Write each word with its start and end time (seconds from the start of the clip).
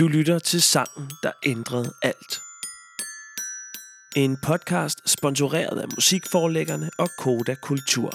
Du 0.00 0.08
lytter 0.08 0.38
til 0.38 0.62
sangen, 0.62 1.10
der 1.22 1.32
ændrede 1.46 1.92
alt. 2.02 2.40
En 4.16 4.36
podcast 4.42 5.10
sponsoreret 5.10 5.80
af 5.80 5.88
musikforlæggerne 5.88 6.90
og 6.98 7.08
Koda 7.18 7.54
Kultur. 7.54 8.10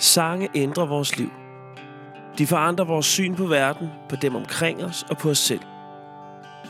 Sange 0.00 0.48
ændrer 0.54 0.86
vores 0.86 1.16
liv. 1.16 1.30
De 2.38 2.46
forandrer 2.46 2.84
vores 2.84 3.06
syn 3.06 3.36
på 3.36 3.46
verden, 3.46 3.88
på 4.08 4.16
dem 4.16 4.34
omkring 4.34 4.84
os 4.84 5.06
og 5.10 5.18
på 5.18 5.30
os 5.30 5.38
selv. 5.38 5.62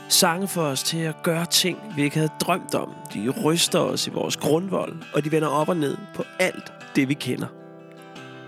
Sange 0.09 0.47
får 0.47 0.63
os 0.63 0.83
til 0.83 0.99
at 0.99 1.15
gøre 1.23 1.45
ting, 1.45 1.77
vi 1.95 2.03
ikke 2.03 2.15
havde 2.15 2.31
drømt 2.41 2.75
om. 2.75 2.95
De 3.13 3.29
ryster 3.29 3.79
os 3.79 4.07
i 4.07 4.09
vores 4.09 4.37
grundvold, 4.37 5.03
og 5.13 5.23
de 5.23 5.31
vender 5.31 5.47
op 5.47 5.69
og 5.69 5.77
ned 5.77 5.97
på 6.15 6.23
alt 6.39 6.73
det, 6.95 7.09
vi 7.09 7.13
kender. 7.13 7.47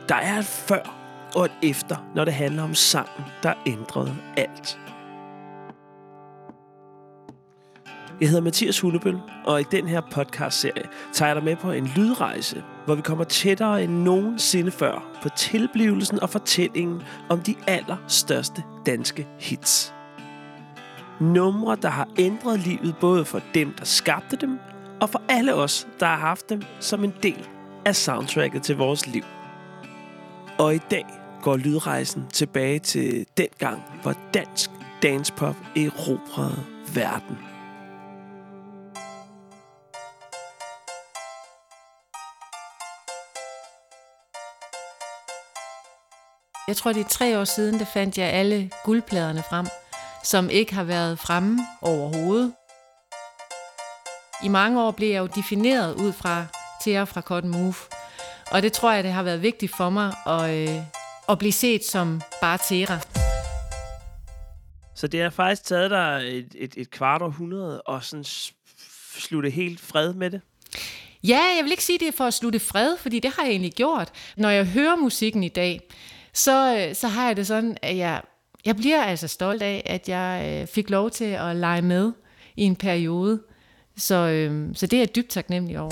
Der 0.10 0.16
er 0.16 0.40
et 0.40 0.46
før 0.46 1.01
og 1.36 1.46
et 1.46 1.52
efter, 1.64 1.96
når 2.16 2.26
det 2.26 2.34
handler 2.34 2.64
om 2.64 2.76
sangen, 2.76 3.26
der 3.44 3.54
ændrede 3.66 4.16
alt. 4.38 4.80
Jeg 8.22 8.30
hedder 8.30 8.44
Mathias 8.44 8.80
Hundebøl, 8.80 9.20
og 9.46 9.62
i 9.62 9.64
den 9.72 9.88
her 9.88 10.02
podcast-serie 10.12 10.84
tager 11.14 11.30
jeg 11.30 11.36
dig 11.36 11.44
med 11.44 11.56
på 11.56 11.72
en 11.72 11.86
lydrejse, 11.96 12.64
hvor 12.86 12.96
vi 12.96 13.02
kommer 13.02 13.24
tættere 13.24 13.84
end 13.84 13.94
nogensinde 13.94 14.72
før 14.72 15.20
på 15.24 15.30
tilblivelsen 15.30 16.20
og 16.20 16.30
fortællingen 16.30 17.02
om 17.30 17.40
de 17.40 17.56
allerstørste 17.68 18.64
danske 18.86 19.28
hits. 19.40 19.94
Numre, 21.20 21.78
der 21.82 21.90
har 21.90 22.08
ændret 22.20 22.60
livet 22.60 22.96
både 23.02 23.26
for 23.26 23.42
dem, 23.54 23.74
der 23.74 23.86
skabte 23.86 24.36
dem, 24.36 24.60
og 25.02 25.10
for 25.10 25.22
alle 25.30 25.56
os, 25.56 25.88
der 26.00 26.06
har 26.06 26.18
haft 26.18 26.50
dem 26.50 26.62
som 26.80 27.04
en 27.04 27.14
del 27.24 27.48
af 27.86 27.96
soundtracket 27.96 28.64
til 28.64 28.78
vores 28.78 29.08
liv. 29.08 29.24
Og 30.58 30.76
i 30.76 30.80
dag 30.92 31.21
går 31.42 31.58
lydrejsen 31.58 32.28
tilbage 32.34 32.80
til 32.80 33.26
den 33.38 33.48
gang, 33.58 33.84
hvor 34.02 34.16
dansk 34.34 34.70
dancepop 35.02 35.56
erobrede 35.76 36.64
verden. 36.94 37.38
Jeg 46.68 46.78
tror, 46.78 46.94
det 46.94 47.00
er 47.00 47.10
tre 47.10 47.40
år 47.40 47.44
siden, 47.44 47.80
der 47.80 47.86
fandt 47.86 48.18
jeg 48.18 48.28
alle 48.30 48.72
guldpladerne 48.84 49.44
frem, 49.50 49.66
som 50.24 50.50
ikke 50.50 50.74
har 50.74 50.84
været 50.84 51.20
fremme 51.20 51.60
overhovedet. 51.82 52.54
I 54.44 54.48
mange 54.48 54.82
år 54.82 54.92
blev 54.92 55.10
jeg 55.10 55.20
jo 55.20 55.28
defineret 55.28 55.96
ud 55.96 56.12
fra 56.12 56.46
Thea 56.82 57.04
fra 57.04 57.22
Cotton 57.22 57.52
Move, 57.52 57.76
og 58.52 58.62
det 58.62 58.74
tror 58.74 58.92
jeg, 58.92 59.04
det 59.04 59.12
har 59.12 59.24
været 59.24 59.42
vigtigt 59.42 59.76
for 59.76 59.90
mig 59.90 60.14
at, 60.26 60.50
øh, 60.50 61.01
at 61.30 61.40
blive 61.40 61.52
set 61.52 61.86
som 61.86 62.22
bare 62.42 62.58
Thera. 62.64 63.00
Så 64.96 65.08
det 65.08 65.22
har 65.22 65.30
faktisk 65.30 65.64
taget 65.64 65.92
dig 65.92 66.22
et, 66.24 66.56
et, 66.56 66.74
et 66.78 66.92
kvart 66.92 67.22
århundrede 67.22 67.82
og 67.82 68.04
sådan 68.04 68.26
slutte 69.20 69.50
helt 69.50 69.80
fred 69.80 70.14
med 70.14 70.30
det? 70.30 70.42
Ja, 71.24 71.40
jeg 71.58 71.64
vil 71.64 71.72
ikke 71.72 71.84
sige, 71.84 72.00
det 72.00 72.08
er 72.08 72.12
for 72.12 72.24
at 72.24 72.34
slutte 72.34 72.60
fred, 72.60 72.98
fordi 72.98 73.20
det 73.20 73.32
har 73.32 73.44
jeg 73.44 73.52
egentlig 73.52 73.74
gjort. 73.74 74.12
Når 74.38 74.50
jeg 74.50 74.66
hører 74.66 74.96
musikken 74.96 75.44
i 75.44 75.50
dag, 75.50 75.82
så, 76.34 76.78
øh, 76.78 76.96
så 76.96 77.08
har 77.08 77.28
jeg 77.28 77.38
det 77.38 77.48
sådan, 77.48 77.78
at 77.82 77.98
jeg, 77.98 78.22
jeg 78.66 78.76
bliver 78.76 79.04
altså 79.04 79.28
stolt 79.28 79.62
af, 79.62 79.84
at 79.86 80.10
jeg 80.10 80.60
øh, 80.62 80.68
fik 80.68 80.90
lov 80.90 81.12
til 81.12 81.26
at 81.26 81.56
lege 81.56 81.82
med 81.82 82.12
i 82.56 82.64
en 82.64 82.76
periode. 82.76 83.42
Så, 83.98 84.16
øh, 84.16 84.76
så 84.76 84.88
det 84.88 84.98
er 84.98 85.02
jeg 85.02 85.16
dybt 85.16 85.30
taknemmelig 85.30 85.80
over. 85.80 85.92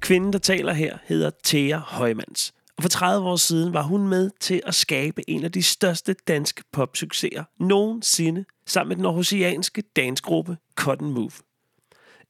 Kvinden, 0.00 0.32
der 0.32 0.38
taler 0.38 0.72
her, 0.72 0.98
hedder 1.04 1.30
Thea 1.44 1.78
Højmans. 1.78 2.54
Og 2.76 2.82
for 2.82 2.88
30 2.88 3.28
år 3.28 3.36
siden 3.36 3.74
var 3.74 3.82
hun 3.82 4.08
med 4.08 4.30
til 4.40 4.60
at 4.66 4.74
skabe 4.74 5.30
en 5.30 5.44
af 5.44 5.52
de 5.52 5.62
største 5.62 6.14
danske 6.28 6.62
popsucceser 6.72 7.44
nogensinde, 7.60 8.44
sammen 8.66 8.88
med 8.88 8.96
den 8.96 9.04
aarhusianske 9.04 9.82
dansgruppe 9.96 10.56
Cotton 10.74 11.12
Move. 11.12 11.30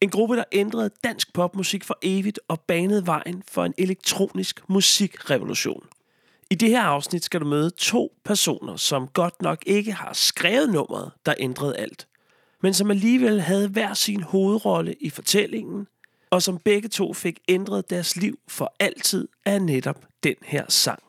En 0.00 0.10
gruppe, 0.10 0.37
der 0.37 0.44
ændrede 0.53 0.91
dansk 1.04 1.33
popmusik 1.34 1.84
for 1.84 1.99
evigt 2.03 2.41
og 2.49 2.60
banede 2.60 3.06
vejen 3.06 3.43
for 3.49 3.65
en 3.65 3.75
elektronisk 3.78 4.60
musikrevolution. 4.69 5.87
I 6.50 6.54
det 6.54 6.69
her 6.69 6.83
afsnit 6.83 7.25
skal 7.25 7.41
du 7.41 7.47
møde 7.47 7.71
to 7.71 8.12
personer, 8.25 8.77
som 8.77 9.09
godt 9.09 9.43
nok 9.43 9.62
ikke 9.66 9.93
har 9.93 10.12
skrevet 10.12 10.71
nummeret, 10.71 11.12
der 11.27 11.34
ændrede 11.38 11.77
alt, 11.77 12.09
men 12.62 12.75
som 12.75 12.91
alligevel 12.91 13.41
havde 13.41 13.69
hver 13.69 13.94
sin 13.94 14.22
hovedrolle 14.22 14.94
i 15.00 15.10
fortællingen, 15.10 15.87
og 16.34 16.43
som 16.43 16.59
begge 16.59 16.89
to 16.89 17.12
fik 17.12 17.39
ændret 17.49 17.91
deres 17.91 18.17
liv 18.17 18.39
for 18.49 18.75
altid 18.81 19.28
af 19.47 19.62
netop 19.62 20.00
den 20.22 20.34
her 20.43 20.65
sang. 20.69 21.03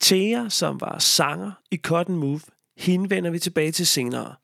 Thea, 0.00 0.48
som 0.48 0.80
var 0.80 0.98
sanger 0.98 1.52
i 1.70 1.76
Cotton 1.76 2.16
Move, 2.16 2.40
hende 2.76 3.10
vender 3.10 3.30
vi 3.30 3.38
tilbage 3.38 3.72
til 3.72 3.86
senere. 3.86 4.34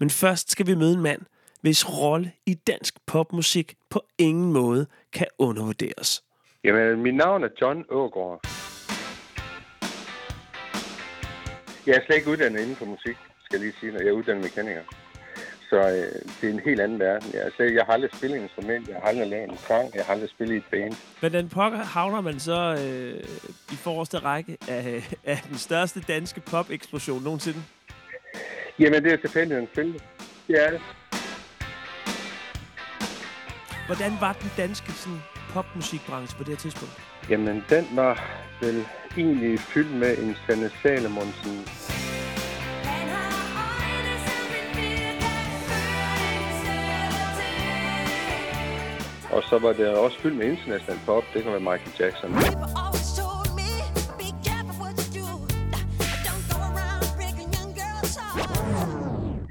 Men 0.00 0.10
først 0.10 0.50
skal 0.50 0.66
vi 0.66 0.74
møde 0.74 0.94
en 0.94 1.00
mand, 1.00 1.20
hvis 1.60 1.88
rolle 1.88 2.32
i 2.46 2.54
dansk 2.54 2.94
popmusik 3.06 3.74
på 3.90 4.00
ingen 4.18 4.52
måde 4.52 4.86
kan 5.12 5.26
undervurderes. 5.38 6.24
Jamen, 6.64 7.02
mit 7.02 7.14
navn 7.14 7.44
er 7.44 7.48
John 7.60 7.84
Ågaard. 7.90 8.40
Jeg 11.86 11.94
er 11.96 12.00
slet 12.06 12.16
ikke 12.16 12.30
uddannet 12.30 12.60
inden 12.60 12.76
for 12.76 12.84
musik, 12.84 13.16
skal 13.44 13.58
jeg 13.58 13.60
lige 13.60 13.80
sige, 13.80 13.92
når 13.92 13.98
jeg 13.98 14.08
er 14.08 14.12
uddannet 14.12 14.42
mekaniker. 14.42 15.01
Så 15.72 15.78
øh, 15.78 16.22
det 16.40 16.48
er 16.48 16.52
en 16.52 16.60
helt 16.64 16.80
anden 16.80 16.98
verden. 16.98 17.30
Jeg, 17.34 17.42
altså, 17.42 17.62
jeg 17.62 17.84
har 17.86 17.92
aldrig 17.92 18.10
spillet 18.14 18.38
et 18.38 18.42
instrument, 18.42 18.88
jeg 18.88 18.96
har 18.96 19.08
aldrig 19.08 19.28
lavet 19.28 19.50
en 19.50 19.56
sang, 19.56 19.94
jeg 19.94 20.04
har 20.04 20.12
aldrig 20.12 20.30
spillet 20.30 20.54
i 20.54 20.56
et 20.56 20.64
band. 20.70 20.94
Hvordan 21.20 21.48
pokker 21.48 21.78
havner 21.78 22.20
man 22.20 22.40
så 22.40 22.76
øh, 22.84 23.24
i 23.72 23.76
forreste 23.76 24.18
række 24.18 24.56
af, 24.68 25.14
af 25.24 25.38
den 25.48 25.58
største 25.58 26.00
danske 26.08 26.40
pop-eksplosion 26.40 27.22
nogensinde? 27.22 27.62
Jamen, 28.78 29.04
det 29.04 29.12
er 29.12 29.16
selvfølgelig 29.20 29.58
en. 29.58 29.68
Det 30.48 30.66
er 30.66 30.70
det. 30.70 30.80
Hvordan 33.86 34.12
var 34.20 34.32
den 34.32 34.50
danske 34.56 34.92
sådan, 34.92 35.18
popmusikbranche 35.52 36.36
på 36.38 36.44
det 36.44 36.50
her 36.50 36.56
tidspunkt? 36.56 36.94
Jamen, 37.30 37.64
den 37.70 37.86
var 37.92 38.14
vel 38.60 38.86
egentlig 39.16 39.58
fyldt 39.60 39.94
med 39.96 40.18
en 40.18 40.36
Sanne 40.46 40.70
Salomonsen. 40.82 41.91
Og 49.36 49.42
så 49.50 49.58
var 49.58 49.72
det 49.72 49.88
også 50.04 50.18
fyldt 50.20 50.36
med 50.36 50.46
international 50.46 50.98
pop. 51.06 51.24
Det 51.34 51.42
kan 51.42 51.52
være 51.52 51.66
Michael 51.70 51.94
Jackson. 52.00 52.30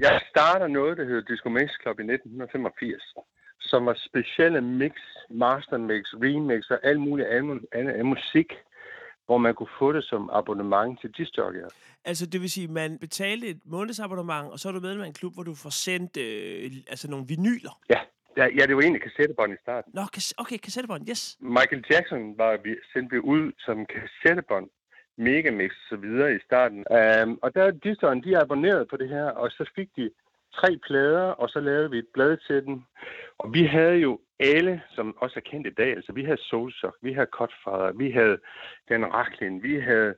Jeg 0.06 0.20
starter 0.30 0.66
noget, 0.66 0.98
der 0.98 1.04
hedder 1.04 1.24
Disco 1.30 1.48
Mix 1.48 1.70
Club 1.82 1.96
i 2.00 2.02
1985, 2.02 3.02
som 3.60 3.86
var 3.86 3.96
specielle 4.08 4.60
mix, 4.60 4.92
master 5.30 5.78
mix, 5.78 6.02
remix 6.24 6.70
og 6.70 6.78
alt 6.82 7.00
muligt 7.00 7.28
andet, 7.28 7.58
andet 7.72 8.06
musik, 8.06 8.48
hvor 9.26 9.38
man 9.38 9.54
kunne 9.54 9.74
få 9.78 9.92
det 9.92 10.04
som 10.04 10.30
abonnement 10.32 11.00
til 11.00 11.10
discjockeyer. 11.10 11.68
Altså, 12.04 12.26
det 12.26 12.40
vil 12.40 12.50
sige, 12.50 12.64
at 12.64 12.70
man 12.70 12.98
betalte 12.98 13.46
et 13.48 13.60
månedsabonnement, 13.64 14.52
og 14.52 14.58
så 14.58 14.68
er 14.68 14.72
du 14.72 14.80
medlem 14.80 15.02
af 15.02 15.06
en 15.06 15.12
klub, 15.12 15.34
hvor 15.34 15.42
du 15.42 15.54
får 15.54 15.70
sendt 15.70 16.16
øh, 16.16 16.70
altså 16.88 17.10
nogle 17.10 17.26
vinyler. 17.28 17.80
Ja, 17.90 18.00
ja, 18.36 18.46
ja, 18.58 18.66
det 18.66 18.76
var 18.76 18.82
egentlig 18.82 19.02
kassettebånd 19.02 19.52
i 19.52 19.56
starten. 19.62 19.92
Nå, 19.94 20.02
kas- 20.16 20.34
okay, 20.38 20.56
kassettebånd, 20.56 21.08
yes. 21.10 21.36
Michael 21.40 21.84
Jackson 21.90 22.38
var 22.38 22.58
sendt 22.92 23.12
ud 23.12 23.52
som 23.58 23.86
kassettebånd, 23.86 24.68
megamix 25.16 25.70
og 25.70 25.88
så 25.88 25.96
videre 25.96 26.34
i 26.34 26.38
starten. 26.44 26.84
Um, 26.98 27.38
og 27.42 27.54
der 27.54 27.70
disteren, 27.70 28.24
de 28.24 28.38
abonnerede 28.38 28.86
på 28.86 28.96
det 28.96 29.08
her, 29.08 29.24
og 29.24 29.50
så 29.50 29.70
fik 29.76 29.88
de 29.96 30.10
tre 30.54 30.78
plader, 30.86 31.22
og 31.22 31.48
så 31.48 31.60
lavede 31.60 31.90
vi 31.90 31.98
et 31.98 32.08
blad 32.14 32.36
til 32.46 32.64
den. 32.64 32.86
Og 33.38 33.54
vi 33.54 33.64
havde 33.66 33.96
jo 33.96 34.20
alle, 34.40 34.82
som 34.94 35.16
også 35.18 35.36
er 35.38 35.50
kendt 35.50 35.66
i 35.66 35.70
dag, 35.70 35.90
altså 35.96 36.12
vi 36.12 36.24
havde 36.24 36.42
Soulsock, 36.42 36.96
vi 37.02 37.12
havde 37.12 37.26
Cutfather, 37.32 37.92
vi 37.92 38.10
havde 38.10 38.38
Dan 38.88 39.12
Racklin, 39.14 39.62
vi 39.62 39.80
havde 39.80 40.14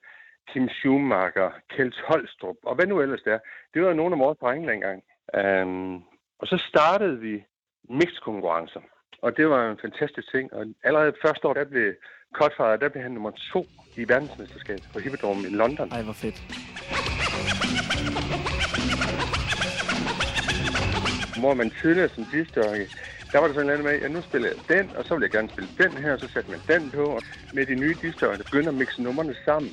Tim 0.52 0.68
Schumacher, 0.68 1.50
Kjeld 1.68 2.06
Holstrup, 2.06 2.56
og 2.62 2.74
hvad 2.74 2.86
nu 2.86 3.00
ellers 3.00 3.22
der. 3.22 3.38
Det 3.74 3.82
var 3.82 3.92
nogle 3.92 4.14
af 4.14 4.18
vores 4.18 4.38
drenge 4.38 4.70
dengang. 4.72 5.02
Um, 5.38 5.96
og 6.38 6.46
så 6.46 6.56
startede 6.68 7.18
vi 7.20 7.44
mixkonkurrencer. 7.90 8.80
Og 9.22 9.36
det 9.36 9.48
var 9.48 9.70
en 9.70 9.78
fantastisk 9.82 10.30
ting. 10.30 10.52
Og 10.52 10.66
allerede 10.84 11.12
første 11.24 11.48
år, 11.48 11.54
der 11.54 11.64
blev 11.64 11.92
Cutfather, 12.34 12.76
der 12.76 12.88
blev 12.88 13.02
han 13.02 13.12
nummer 13.12 13.32
to 13.52 13.66
i 13.96 14.08
verdensmesterskabet 14.08 14.88
på 14.92 14.98
Hippodrome 14.98 15.40
i 15.40 15.50
London. 15.50 15.88
Ej, 15.92 16.02
hvor 16.02 16.12
fedt. 16.12 16.38
Hvor 21.40 21.54
man 21.54 21.70
tidligere 21.82 22.08
som 22.08 22.24
discjockey, 22.32 22.86
der 23.32 23.38
var 23.38 23.46
det 23.46 23.54
sådan 23.54 23.66
noget 23.66 23.84
med, 23.84 24.02
at 24.06 24.10
nu 24.10 24.20
spiller 24.22 24.48
jeg 24.48 24.58
den, 24.76 24.96
og 24.96 25.04
så 25.04 25.14
vil 25.14 25.22
jeg 25.22 25.30
gerne 25.30 25.48
spille 25.48 25.70
den 25.82 25.92
her, 26.02 26.12
og 26.12 26.20
så 26.20 26.28
satte 26.28 26.50
man 26.50 26.60
den 26.72 26.90
på. 26.90 27.04
Og 27.16 27.22
med 27.54 27.66
de 27.66 27.74
nye 27.74 27.94
discjockey, 28.02 28.38
der 28.38 28.44
begynder 28.50 28.68
at 28.68 28.74
mixe 28.74 29.02
numrene 29.02 29.34
sammen. 29.44 29.70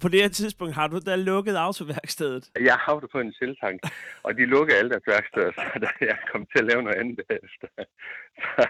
Og 0.00 0.02
Og 0.04 0.08
på 0.10 0.12
det 0.14 0.22
her 0.22 0.28
tidspunkt 0.28 0.74
har 0.74 0.86
du 0.88 0.98
da 0.98 1.16
lukket 1.16 1.56
autoværkstedet? 1.56 2.50
Jeg 2.60 2.74
har 2.74 3.00
det 3.00 3.10
på 3.10 3.20
en 3.20 3.32
selvtank, 3.32 3.80
og 4.26 4.36
de 4.38 4.44
lukkede 4.46 4.78
alle 4.78 4.90
deres 4.90 5.06
værksteder, 5.06 5.52
så 5.52 5.88
jeg 6.00 6.18
kom 6.32 6.46
til 6.46 6.58
at 6.58 6.64
lave 6.70 6.82
noget 6.82 6.98
andet 7.02 7.20
efter. 7.28 7.68
Så, 8.44 8.62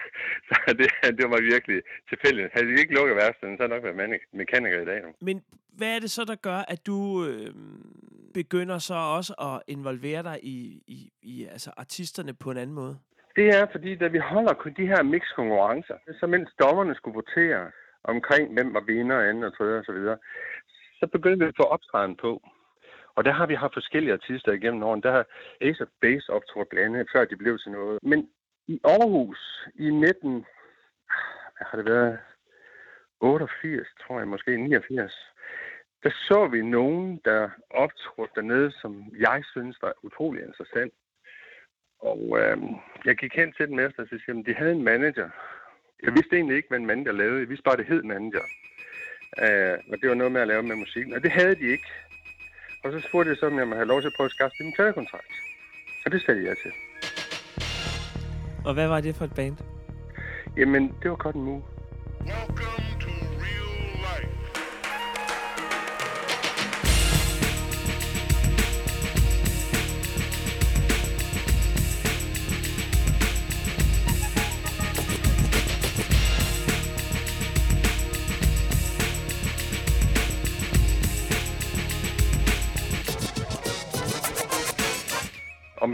så 0.48 0.74
det, 0.78 1.18
det 1.18 1.26
var 1.32 1.40
virkelig 1.54 1.82
tilfældigt. 2.08 2.52
Havde 2.54 2.66
de 2.66 2.80
ikke 2.80 2.94
lukket 2.94 3.16
værkstedet, 3.16 3.58
så 3.58 3.62
havde 3.62 3.74
nok 3.74 3.84
været 3.84 4.20
mekaniker 4.32 4.80
i 4.82 4.84
dag. 4.84 5.00
Men 5.20 5.42
hvad 5.78 5.96
er 5.96 6.00
det 6.00 6.10
så, 6.10 6.24
der 6.24 6.34
gør, 6.34 6.60
at 6.74 6.86
du 6.86 6.98
øh, 7.24 7.54
begynder 8.34 8.78
så 8.78 8.94
også 9.18 9.32
at 9.48 9.56
involvere 9.74 10.22
dig 10.22 10.38
i, 10.42 10.82
i, 10.86 11.12
i 11.22 11.46
altså 11.54 11.70
artisterne 11.76 12.34
på 12.34 12.50
en 12.50 12.56
anden 12.56 12.76
måde? 12.82 12.98
Det 13.36 13.46
er, 13.58 13.66
fordi 13.72 13.94
da 13.96 14.06
vi 14.08 14.18
holder 14.18 14.54
de 14.76 14.86
her 14.86 15.02
mixkonkurrencer, 15.02 15.96
så 16.20 16.26
mens 16.26 16.48
dommerne 16.62 16.94
skulle 16.94 17.14
votere 17.14 17.70
omkring, 18.04 18.44
hvem 18.54 18.74
var 18.74 18.84
vinder, 18.92 19.28
anden 19.28 19.44
og 19.44 19.56
tredje 19.56 19.78
osv., 19.80 20.00
så, 20.10 20.16
så 21.00 21.06
begyndte 21.06 21.44
vi 21.44 21.48
at 21.48 21.60
få 21.60 21.62
optræden 21.62 22.16
på. 22.16 22.42
Og 23.14 23.24
der 23.24 23.32
har 23.32 23.46
vi 23.46 23.54
haft 23.54 23.74
forskellige 23.74 24.12
artister 24.12 24.52
igennem 24.52 24.82
årene. 24.82 25.02
Der 25.02 25.12
har 25.12 25.26
Ace 25.60 25.82
of 25.82 25.88
Base 26.00 26.32
optrådt 26.32 26.68
blandt 26.68 26.96
andet, 26.96 27.08
før 27.14 27.24
de 27.24 27.36
blev 27.36 27.58
til 27.58 27.72
noget. 27.72 27.98
Men 28.02 28.28
i 28.66 28.80
Aarhus 28.84 29.68
i 29.74 29.90
19... 29.90 30.46
Hvad 31.56 31.66
har 31.70 31.76
det 31.76 31.86
været? 31.86 32.18
88, 33.20 33.86
tror 34.02 34.18
jeg, 34.18 34.28
måske 34.28 34.56
89. 34.56 35.12
Der 36.02 36.10
så 36.10 36.48
vi 36.52 36.62
nogen, 36.62 37.20
der 37.24 37.50
optrådte 37.70 38.32
dernede, 38.36 38.72
som 38.80 39.04
jeg 39.18 39.42
synes 39.52 39.76
var 39.82 39.92
utrolig 40.02 40.42
interessant. 40.44 40.92
Og 41.98 42.20
øh, 42.40 42.58
jeg 43.04 43.16
gik 43.16 43.34
hen 43.34 43.52
til 43.52 43.66
den 43.68 43.76
mester 43.76 44.02
og 44.02 44.08
sagde, 44.08 44.40
at 44.40 44.46
de 44.46 44.54
havde 44.54 44.72
en 44.72 44.84
manager. 44.84 45.28
Jeg 46.02 46.12
vidste 46.12 46.36
egentlig 46.36 46.56
ikke, 46.56 46.68
hvad 46.68 46.78
en 46.78 46.86
manager 46.86 47.12
lavede. 47.12 47.40
Jeg 47.40 47.48
vidste 47.48 47.62
bare, 47.62 47.72
at 47.72 47.78
det 47.78 47.86
hed 47.86 48.02
manager. 48.02 48.44
Øh, 49.38 49.78
og 49.92 49.96
det 50.00 50.08
var 50.08 50.14
noget 50.14 50.32
med 50.32 50.40
at 50.40 50.48
lave 50.48 50.62
med 50.62 50.76
musikken. 50.76 51.12
Og 51.14 51.22
det 51.22 51.30
havde 51.30 51.54
de 51.54 51.66
ikke. 51.74 51.88
Og 52.84 52.92
så 52.92 53.08
spurgte 53.08 53.30
jeg 53.30 53.36
så, 53.36 53.46
om 53.46 53.58
jeg 53.58 53.68
måtte 53.68 53.78
have 53.78 53.88
lov 53.88 54.00
til 54.00 54.06
at 54.06 54.14
prøve 54.16 54.24
at 54.24 54.30
skaffe 54.30 54.54
dem 54.58 54.66
en 54.66 54.72
pladekontrakt. 54.76 55.32
Og 56.04 56.12
det 56.12 56.22
sagde 56.22 56.44
jeg 56.44 56.56
til. 56.62 56.72
Og 58.64 58.74
hvad 58.74 58.88
var 58.88 59.00
det 59.00 59.16
for 59.16 59.24
et 59.24 59.34
band? 59.34 59.56
Jamen, 60.56 60.94
det 61.02 61.10
var 61.10 61.16
Cotton 61.16 61.42
Move. 61.42 61.62
Welcome 62.20 62.69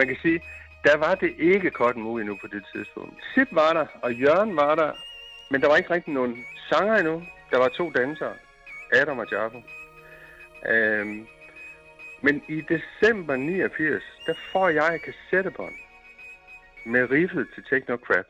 man 0.06 0.14
kan 0.14 0.22
sige, 0.22 0.40
der 0.84 0.96
var 0.96 1.14
det 1.14 1.32
ikke 1.38 1.70
Cotton 1.70 2.02
Move 2.02 2.20
endnu 2.20 2.36
på 2.40 2.46
det 2.46 2.62
tidspunkt. 2.72 3.14
Sip 3.34 3.48
var 3.50 3.72
der, 3.72 3.86
og 4.02 4.14
Jørgen 4.14 4.56
var 4.56 4.74
der, 4.74 4.92
men 5.50 5.60
der 5.60 5.68
var 5.68 5.76
ikke 5.76 5.94
rigtig 5.94 6.14
nogen 6.14 6.44
sanger 6.70 6.94
endnu. 6.96 7.22
Der 7.50 7.58
var 7.58 7.68
to 7.68 7.90
dansere, 7.90 8.34
Adam 8.92 9.18
og 9.18 9.26
Jaffa. 9.32 9.60
Øhm, 10.72 11.26
men 12.22 12.42
i 12.48 12.60
december 12.60 13.36
89, 13.36 14.02
der 14.26 14.34
får 14.52 14.68
jeg 14.68 14.94
et 14.94 15.02
kassettebånd 15.02 15.74
med 16.86 17.10
riffet 17.10 17.46
til 17.54 17.64
Techno 17.70 17.96
Crap. 17.96 18.28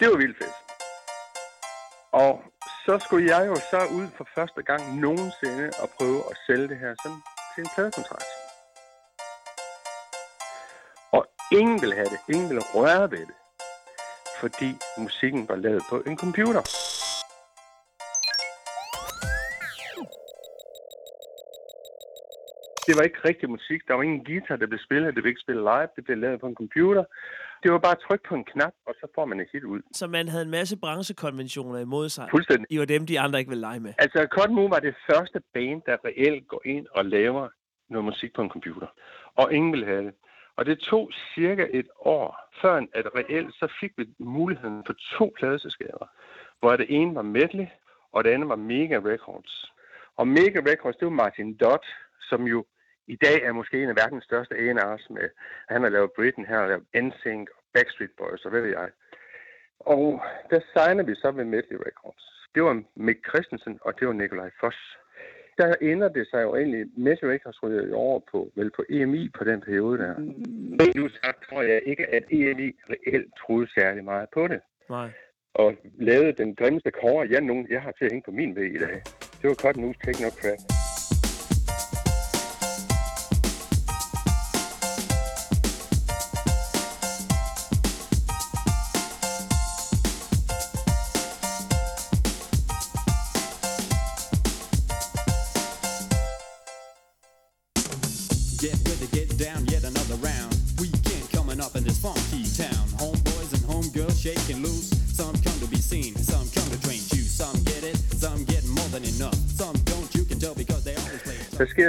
Det 0.00 0.08
var 0.10 0.16
vildt 0.16 0.38
fedt. 0.42 0.56
Og 2.12 2.42
så 2.86 2.98
skulle 3.04 3.26
jeg 3.36 3.46
jo 3.46 3.54
så 3.54 3.80
ud 3.98 4.08
for 4.16 4.28
første 4.34 4.62
gang 4.62 5.00
nogensinde 5.00 5.70
og 5.82 5.88
prøve 5.98 6.20
at 6.30 6.36
sælge 6.46 6.68
det 6.68 6.78
her 6.78 6.94
sådan 7.02 7.20
til 7.54 7.60
en 7.64 7.70
pladekontrakt. 7.74 8.30
Og 11.12 11.22
ingen 11.52 11.80
ville 11.80 11.94
have 11.94 12.10
det. 12.14 12.20
Ingen 12.34 12.48
ville 12.48 12.64
røre 12.74 13.10
ved 13.10 13.24
det. 13.30 13.36
Fordi 14.40 14.70
musikken 14.98 15.48
var 15.48 15.56
lavet 15.56 15.82
på 15.90 15.96
en 16.06 16.18
computer. 16.18 16.62
det 22.88 22.96
var 22.96 23.04
ikke 23.08 23.20
rigtig 23.30 23.48
musik. 23.56 23.80
Der 23.88 23.94
var 23.94 24.02
ingen 24.02 24.24
guitar, 24.24 24.56
der 24.56 24.66
blev 24.66 24.82
spillet. 24.86 25.14
Det 25.14 25.22
blev 25.22 25.32
ikke 25.32 25.46
spillet 25.46 25.64
live. 25.72 25.88
Det 25.96 26.04
blev 26.04 26.18
lavet 26.18 26.40
på 26.40 26.46
en 26.46 26.60
computer. 26.62 27.04
Det 27.62 27.72
var 27.72 27.78
bare 27.78 27.92
at 27.92 28.02
trykke 28.06 28.24
på 28.28 28.34
en 28.34 28.44
knap, 28.44 28.72
og 28.86 28.94
så 29.00 29.06
får 29.14 29.24
man 29.24 29.40
et 29.40 29.48
hit 29.52 29.64
ud. 29.64 29.80
Så 29.92 30.06
man 30.06 30.28
havde 30.28 30.44
en 30.44 30.50
masse 30.50 30.76
branchekonventioner 30.76 31.78
imod 31.78 32.08
sig? 32.08 32.26
Fuldstændig. 32.30 32.66
I 32.70 32.78
var 32.78 32.84
dem, 32.84 33.06
de 33.06 33.20
andre 33.20 33.38
ikke 33.38 33.48
ville 33.48 33.60
lege 33.60 33.80
med? 33.80 33.92
Altså, 33.98 34.26
Cotton 34.30 34.54
Move 34.54 34.70
var 34.70 34.80
det 34.80 34.94
første 35.10 35.40
band, 35.54 35.82
der 35.86 35.96
reelt 36.04 36.48
går 36.48 36.62
ind 36.64 36.86
og 36.90 37.04
laver 37.04 37.48
noget 37.90 38.04
musik 38.04 38.34
på 38.34 38.42
en 38.42 38.50
computer. 38.50 38.86
Og 39.34 39.52
ingen 39.52 39.72
ville 39.72 39.86
have 39.86 40.04
det. 40.04 40.14
Og 40.56 40.66
det 40.66 40.78
tog 40.78 41.10
cirka 41.34 41.66
et 41.70 41.88
år, 41.98 42.36
før 42.62 42.74
at 42.94 43.06
reelt 43.18 43.54
så 43.54 43.66
fik 43.80 43.92
vi 43.96 44.04
muligheden 44.18 44.82
for 44.86 44.94
to 45.18 45.32
pladeselskaber, 45.38 46.06
hvor 46.60 46.76
det 46.76 46.86
ene 46.88 47.14
var 47.14 47.22
Medley, 47.22 47.66
og 48.12 48.24
det 48.24 48.30
andet 48.30 48.48
var 48.48 48.56
Mega 48.56 48.98
Records. 49.04 49.72
Og 50.16 50.28
Mega 50.28 50.60
Records, 50.70 50.96
det 50.96 51.06
var 51.06 51.12
Martin 51.22 51.56
Dodd, 51.56 51.84
som 52.30 52.42
jo 52.42 52.64
i 53.14 53.16
dag 53.16 53.38
er 53.42 53.52
måske 53.52 53.82
en 53.82 53.88
af 53.88 53.96
verdens 53.96 54.24
største 54.24 54.54
A&R's 54.54 55.06
med, 55.16 55.28
han 55.68 55.82
har 55.82 55.88
lavet 55.88 56.12
Britain, 56.16 56.46
her 56.46 56.58
har 56.58 56.66
lavet 56.66 56.84
NSYNC, 57.04 57.48
Backstreet 57.74 58.10
Boys 58.18 58.44
og 58.44 58.50
hvad 58.50 58.60
ved 58.60 58.70
jeg. 58.70 58.88
Og 59.80 60.22
der 60.50 60.60
signer 60.72 61.02
vi 61.02 61.14
så 61.14 61.30
med 61.30 61.44
Medley 61.44 61.78
Records. 61.86 62.24
Det 62.54 62.62
var 62.62 62.82
Mick 62.94 63.28
Christensen, 63.28 63.78
og 63.80 64.00
det 64.00 64.06
var 64.08 64.12
Nikolaj 64.12 64.50
Foss. 64.60 64.98
Der 65.58 65.74
ender 65.80 66.08
det 66.08 66.26
sig 66.30 66.42
jo 66.42 66.56
egentlig, 66.56 66.86
Medley 66.96 67.28
Records 67.30 67.62
ryger 67.62 67.94
over 67.94 68.20
på, 68.32 68.52
vel 68.56 68.70
på 68.70 68.84
EMI 68.90 69.28
på 69.38 69.44
den 69.44 69.60
periode 69.60 69.98
der. 69.98 70.14
Men 70.78 70.88
nu 70.96 71.08
så 71.08 71.32
tror 71.48 71.62
jeg 71.62 71.82
ikke, 71.86 72.06
at 72.06 72.24
EMI 72.30 72.68
reelt 72.90 73.32
troede 73.40 73.68
særlig 73.78 74.04
meget 74.04 74.28
på 74.34 74.48
det. 74.48 74.60
Nej. 74.90 75.10
Og 75.54 75.74
lavede 75.98 76.32
den 76.32 76.56
grimmeste 76.56 76.90
kår, 76.90 77.24
jeg, 77.24 77.40
nogen, 77.40 77.66
jeg 77.70 77.82
har 77.82 77.92
til 77.92 78.04
at 78.04 78.12
hænge 78.12 78.24
på 78.24 78.30
min 78.30 78.56
væg 78.56 78.74
i 78.74 78.78
dag. 78.78 79.02
Det 79.40 79.48
var 79.50 79.54
Cotton 79.54 79.82
News 79.82 79.96
Techno 80.04 80.28
Crap. 80.28 80.87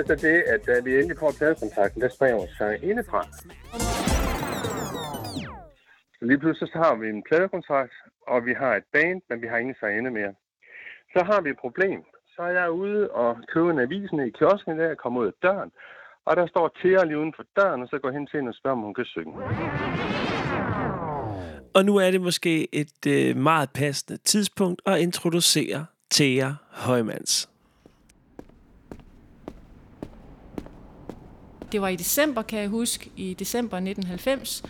Efter 0.09 0.27
det, 0.29 0.43
at 0.53 0.61
da 0.65 0.75
vi 0.85 0.91
endelig 0.99 1.17
får 1.19 1.33
pladekontrakten, 1.37 2.01
der 2.01 2.09
springer 2.09 2.37
vores 2.37 2.55
sang 2.57 2.83
indefra. 2.83 3.21
Så 6.17 6.21
lige 6.29 6.39
pludselig 6.39 6.69
så 6.73 6.77
har 6.85 6.95
vi 6.95 7.07
en 7.09 7.23
pladekontrakt, 7.29 7.93
og 8.27 8.45
vi 8.45 8.53
har 8.61 8.75
et 8.75 8.83
band, 8.93 9.21
men 9.29 9.41
vi 9.41 9.47
har 9.47 9.57
ingen 9.57 9.75
sangerinde 9.79 10.11
mere. 10.11 10.33
Så 11.13 11.19
har 11.29 11.41
vi 11.41 11.49
et 11.49 11.59
problem. 11.65 11.99
Så 12.35 12.41
er 12.41 12.53
jeg 12.61 12.71
ude 12.71 13.09
og 13.11 13.37
køber 13.53 13.71
en 13.71 13.79
avisen 13.79 14.19
i 14.27 14.29
kiosken 14.29 14.79
der, 14.79 14.95
kommer 14.95 15.21
ud 15.21 15.27
af 15.27 15.33
døren, 15.41 15.71
og 16.25 16.35
der 16.37 16.47
står 16.47 16.71
Thea 16.79 17.03
lige 17.03 17.19
uden 17.19 17.33
for 17.37 17.45
døren, 17.57 17.81
og 17.81 17.87
så 17.87 17.99
går 18.03 18.11
hen 18.11 18.27
til 18.27 18.37
hende 18.37 18.49
og 18.49 18.55
spørger, 18.55 18.77
om 18.77 18.83
hun 18.83 18.93
kan 18.93 19.05
synge. 19.05 19.33
Og 21.75 21.85
nu 21.85 21.95
er 21.97 22.11
det 22.11 22.21
måske 22.21 22.75
et 22.75 23.01
øh, 23.07 23.37
meget 23.37 23.69
passende 23.75 24.17
tidspunkt 24.17 24.81
at 24.85 24.99
introducere 24.99 25.85
Thea 26.11 26.49
Højmands. 26.71 27.48
Det 31.71 31.81
var 31.81 31.87
i 31.87 31.95
december, 31.95 32.41
kan 32.41 32.59
jeg 32.59 32.67
huske, 32.67 33.11
i 33.15 33.33
december 33.33 33.77
1990. 33.77 34.63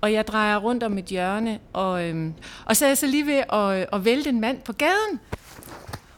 Og 0.00 0.12
jeg 0.12 0.26
drejer 0.26 0.56
rundt 0.56 0.82
om 0.82 0.98
et 0.98 1.04
hjørne, 1.04 1.58
og, 1.72 2.04
øhm, 2.04 2.34
og 2.64 2.76
så 2.76 2.84
er 2.84 2.88
jeg 2.88 2.98
så 2.98 3.06
lige 3.06 3.26
ved 3.26 3.42
at, 3.52 3.80
øh, 3.80 3.86
at 3.92 4.04
vælte 4.04 4.30
en 4.30 4.40
mand 4.40 4.60
på 4.62 4.72
gaden. 4.72 5.20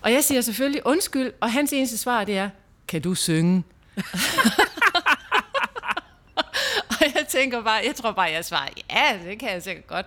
Og 0.03 0.13
jeg 0.13 0.25
siger 0.25 0.41
selvfølgelig 0.41 0.87
undskyld, 0.87 1.33
og 1.41 1.53
hans 1.53 1.73
eneste 1.73 1.99
svar 1.99 2.25
det 2.25 2.39
er, 2.39 2.49
kan 2.89 3.03
du 3.03 3.15
synge? 3.15 3.63
og 6.91 7.01
jeg 7.01 7.27
tænker 7.29 7.63
bare, 7.63 7.81
jeg 7.87 7.95
tror 7.97 8.13
bare, 8.13 8.31
jeg 8.31 8.45
svarer, 8.45 8.69
ja, 8.91 9.19
det 9.31 9.39
kan 9.39 9.51
jeg 9.51 9.63
sikkert 9.63 9.87
godt. 9.87 10.07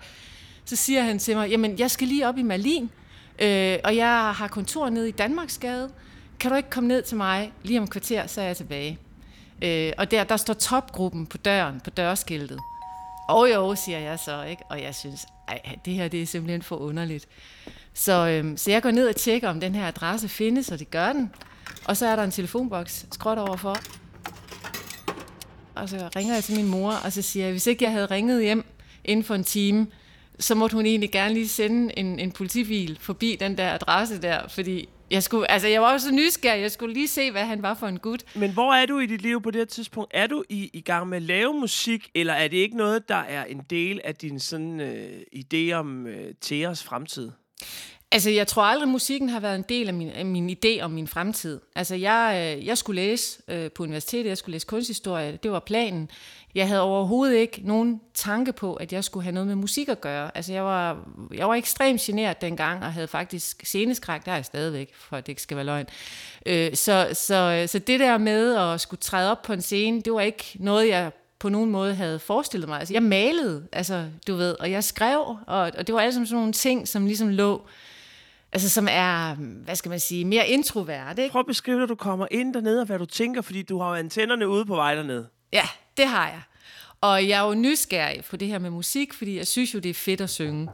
Så 0.65 0.75
siger 0.75 1.01
han 1.01 1.19
til 1.19 1.35
mig, 1.35 1.49
jamen 1.49 1.79
jeg 1.79 1.91
skal 1.91 2.07
lige 2.07 2.27
op 2.27 2.37
i 2.37 2.43
Malin, 2.43 2.91
øh, 3.39 3.77
og 3.83 3.95
jeg 3.95 4.33
har 4.35 4.47
kontor 4.47 4.89
nede 4.89 5.09
i 5.09 5.11
Danmarksgade. 5.11 5.91
Kan 6.39 6.51
du 6.51 6.57
ikke 6.57 6.69
komme 6.69 6.87
ned 6.87 7.01
til 7.01 7.17
mig 7.17 7.53
lige 7.63 7.79
om 7.79 7.87
kvarter, 7.87 8.27
så 8.27 8.41
er 8.41 8.45
jeg 8.45 8.57
tilbage. 8.57 8.99
Øh, 9.61 9.93
og 9.97 10.11
der, 10.11 10.23
der 10.23 10.37
står 10.37 10.53
topgruppen 10.53 11.27
på 11.27 11.37
døren, 11.37 11.79
på 11.79 11.89
dørskiltet. 11.89 12.59
Og 13.29 13.51
jo, 13.53 13.75
siger 13.75 13.99
jeg 13.99 14.19
så, 14.19 14.43
ikke? 14.43 14.63
Og 14.69 14.81
jeg 14.81 14.95
synes, 14.95 15.25
ej, 15.47 15.61
det 15.85 15.93
her 15.93 16.07
det 16.07 16.21
er 16.21 16.25
simpelthen 16.25 16.61
for 16.61 16.75
underligt. 16.75 17.27
Så, 17.93 18.27
øhm, 18.27 18.57
så 18.57 18.71
jeg 18.71 18.81
går 18.81 18.91
ned 18.91 19.07
og 19.07 19.15
tjekker, 19.15 19.49
om 19.49 19.59
den 19.59 19.75
her 19.75 19.87
adresse 19.87 20.27
findes, 20.29 20.71
og 20.71 20.79
det 20.79 20.91
gør 20.91 21.13
den. 21.13 21.31
Og 21.85 21.97
så 21.97 22.07
er 22.07 22.15
der 22.15 22.23
en 22.23 22.31
telefonboks 22.31 23.05
skråt 23.11 23.37
overfor. 23.37 23.77
Og 25.75 25.89
så 25.89 26.09
ringer 26.15 26.33
jeg 26.33 26.43
til 26.43 26.55
min 26.55 26.67
mor, 26.67 26.91
og 26.91 27.11
så 27.11 27.21
siger 27.21 27.45
jeg, 27.45 27.51
hvis 27.51 27.67
ikke 27.67 27.83
jeg 27.83 27.91
havde 27.91 28.05
ringet 28.05 28.43
hjem 28.43 28.65
inden 29.05 29.23
for 29.23 29.35
en 29.35 29.43
time, 29.43 29.87
så 30.39 30.55
måtte 30.55 30.75
hun 30.75 30.85
egentlig 30.85 31.11
gerne 31.11 31.33
lige 31.33 31.47
sende 31.47 31.99
en, 31.99 32.19
en 32.19 32.31
politibil 32.31 32.97
forbi 33.01 33.37
den 33.39 33.57
der 33.57 33.73
adresse 33.73 34.21
der, 34.21 34.47
fordi 34.47 34.89
jeg, 35.11 35.23
skulle, 35.23 35.51
altså 35.51 35.67
jeg 35.67 35.81
var 35.81 35.93
også 35.93 36.07
så 36.07 36.13
nysgerrig, 36.13 36.61
jeg 36.61 36.71
skulle 36.71 36.93
lige 36.93 37.07
se, 37.07 37.31
hvad 37.31 37.45
han 37.45 37.61
var 37.61 37.73
for 37.73 37.87
en 37.87 37.99
gut. 37.99 38.23
Men 38.35 38.51
hvor 38.51 38.73
er 38.73 38.85
du 38.85 38.99
i 38.99 39.05
dit 39.05 39.21
liv 39.21 39.41
på 39.41 39.51
det 39.51 39.59
her 39.59 39.65
tidspunkt? 39.65 40.11
Er 40.13 40.27
du 40.27 40.43
i, 40.49 40.69
i 40.73 40.81
gang 40.81 41.07
med 41.07 41.17
at 41.17 41.21
lave 41.21 41.53
musik, 41.53 42.09
eller 42.15 42.33
er 42.33 42.47
det 42.47 42.57
ikke 42.57 42.77
noget, 42.77 43.09
der 43.09 43.15
er 43.15 43.45
en 43.45 43.61
del 43.69 44.01
af 44.03 44.15
din 44.15 44.39
sådan, 44.39 44.79
øh, 44.79 45.21
idé 45.35 45.71
om 45.73 46.07
øh, 46.07 46.33
Theas 46.41 46.83
fremtid? 46.83 47.31
Altså, 48.13 48.29
jeg 48.29 48.47
tror 48.47 48.63
aldrig, 48.63 48.89
musikken 48.89 49.29
har 49.29 49.39
været 49.39 49.55
en 49.55 49.65
del 49.69 49.87
af 49.87 49.93
min, 49.93 50.09
af 50.09 50.25
min 50.25 50.49
idé 50.49 50.81
om 50.81 50.91
min 50.91 51.07
fremtid. 51.07 51.59
Altså, 51.75 51.95
jeg, 51.95 52.55
øh, 52.57 52.65
jeg 52.65 52.77
skulle 52.77 53.01
læse 53.01 53.41
øh, 53.47 53.71
på 53.71 53.83
universitetet, 53.83 54.29
jeg 54.29 54.37
skulle 54.37 54.53
læse 54.53 54.67
kunsthistorie, 54.67 55.39
det 55.43 55.51
var 55.51 55.59
planen. 55.59 56.09
Jeg 56.55 56.67
havde 56.67 56.81
overhovedet 56.81 57.35
ikke 57.35 57.61
nogen 57.63 58.01
tanke 58.13 58.53
på, 58.53 58.73
at 58.73 58.93
jeg 58.93 59.03
skulle 59.03 59.23
have 59.23 59.33
noget 59.33 59.47
med 59.47 59.55
musik 59.55 59.89
at 59.89 60.01
gøre. 60.01 60.37
Altså, 60.37 60.53
jeg 60.53 60.63
var, 60.63 60.97
jeg 61.33 61.47
var 61.47 61.55
ekstremt 61.55 62.01
generet 62.01 62.41
dengang, 62.41 62.83
og 62.83 62.93
havde 62.93 63.07
faktisk 63.07 63.65
sceneskræk, 63.65 64.25
der 64.25 64.31
er 64.31 64.35
jeg 64.35 64.45
stadigvæk, 64.45 64.91
for 64.95 65.17
at 65.17 65.25
det 65.25 65.31
ikke 65.31 65.41
skal 65.41 65.57
være 65.57 65.65
løgn. 65.65 65.85
Øh, 66.45 66.75
så, 66.75 67.07
så, 67.13 67.63
så 67.67 67.79
det 67.79 67.99
der 67.99 68.17
med 68.17 68.55
at 68.55 68.81
skulle 68.81 68.99
træde 68.99 69.31
op 69.31 69.41
på 69.41 69.53
en 69.53 69.61
scene, 69.61 70.01
det 70.01 70.13
var 70.13 70.21
ikke 70.21 70.55
noget, 70.59 70.87
jeg 70.87 71.11
på 71.39 71.49
nogen 71.49 71.71
måde 71.71 71.95
havde 71.95 72.19
forestillet 72.19 72.69
mig. 72.69 72.79
Altså, 72.79 72.93
jeg 72.93 73.03
malede, 73.03 73.67
altså, 73.71 74.05
du 74.27 74.35
ved, 74.35 74.55
og 74.59 74.71
jeg 74.71 74.83
skrev, 74.83 75.19
og, 75.47 75.71
og 75.77 75.87
det 75.87 75.95
var 75.95 76.01
alle 76.01 76.13
sådan 76.13 76.27
nogle 76.31 76.53
ting, 76.53 76.87
som 76.87 77.05
ligesom 77.05 77.29
lå 77.29 77.61
altså 78.53 78.69
som 78.69 78.87
er, 78.91 79.35
hvad 79.35 79.75
skal 79.75 79.89
man 79.89 79.99
sige, 79.99 80.25
mere 80.25 80.47
introvert. 80.47 81.19
Ikke? 81.19 81.31
Prøv 81.31 81.39
at 81.39 81.45
beskrive, 81.45 81.79
når 81.79 81.85
du 81.85 81.95
kommer 81.95 82.27
ind 82.31 82.53
dernede, 82.53 82.81
og 82.81 82.85
hvad 82.85 82.99
du 82.99 83.05
tænker, 83.05 83.41
fordi 83.41 83.61
du 83.61 83.79
har 83.79 83.89
jo 83.89 83.95
antennerne 83.95 84.47
ude 84.47 84.65
på 84.65 84.75
vej 84.75 84.95
dernede. 84.95 85.27
Ja, 85.53 85.67
det 85.97 86.07
har 86.07 86.27
jeg. 86.27 86.41
Og 87.01 87.27
jeg 87.27 87.39
er 87.43 87.47
jo 87.47 87.53
nysgerrig 87.53 88.23
på 88.23 88.37
det 88.37 88.47
her 88.47 88.59
med 88.59 88.69
musik, 88.69 89.13
fordi 89.13 89.37
jeg 89.37 89.47
synes 89.47 89.73
jo, 89.73 89.79
det 89.79 89.89
er 89.89 89.93
fedt 89.93 90.21
at 90.21 90.29
synge. 90.29 90.69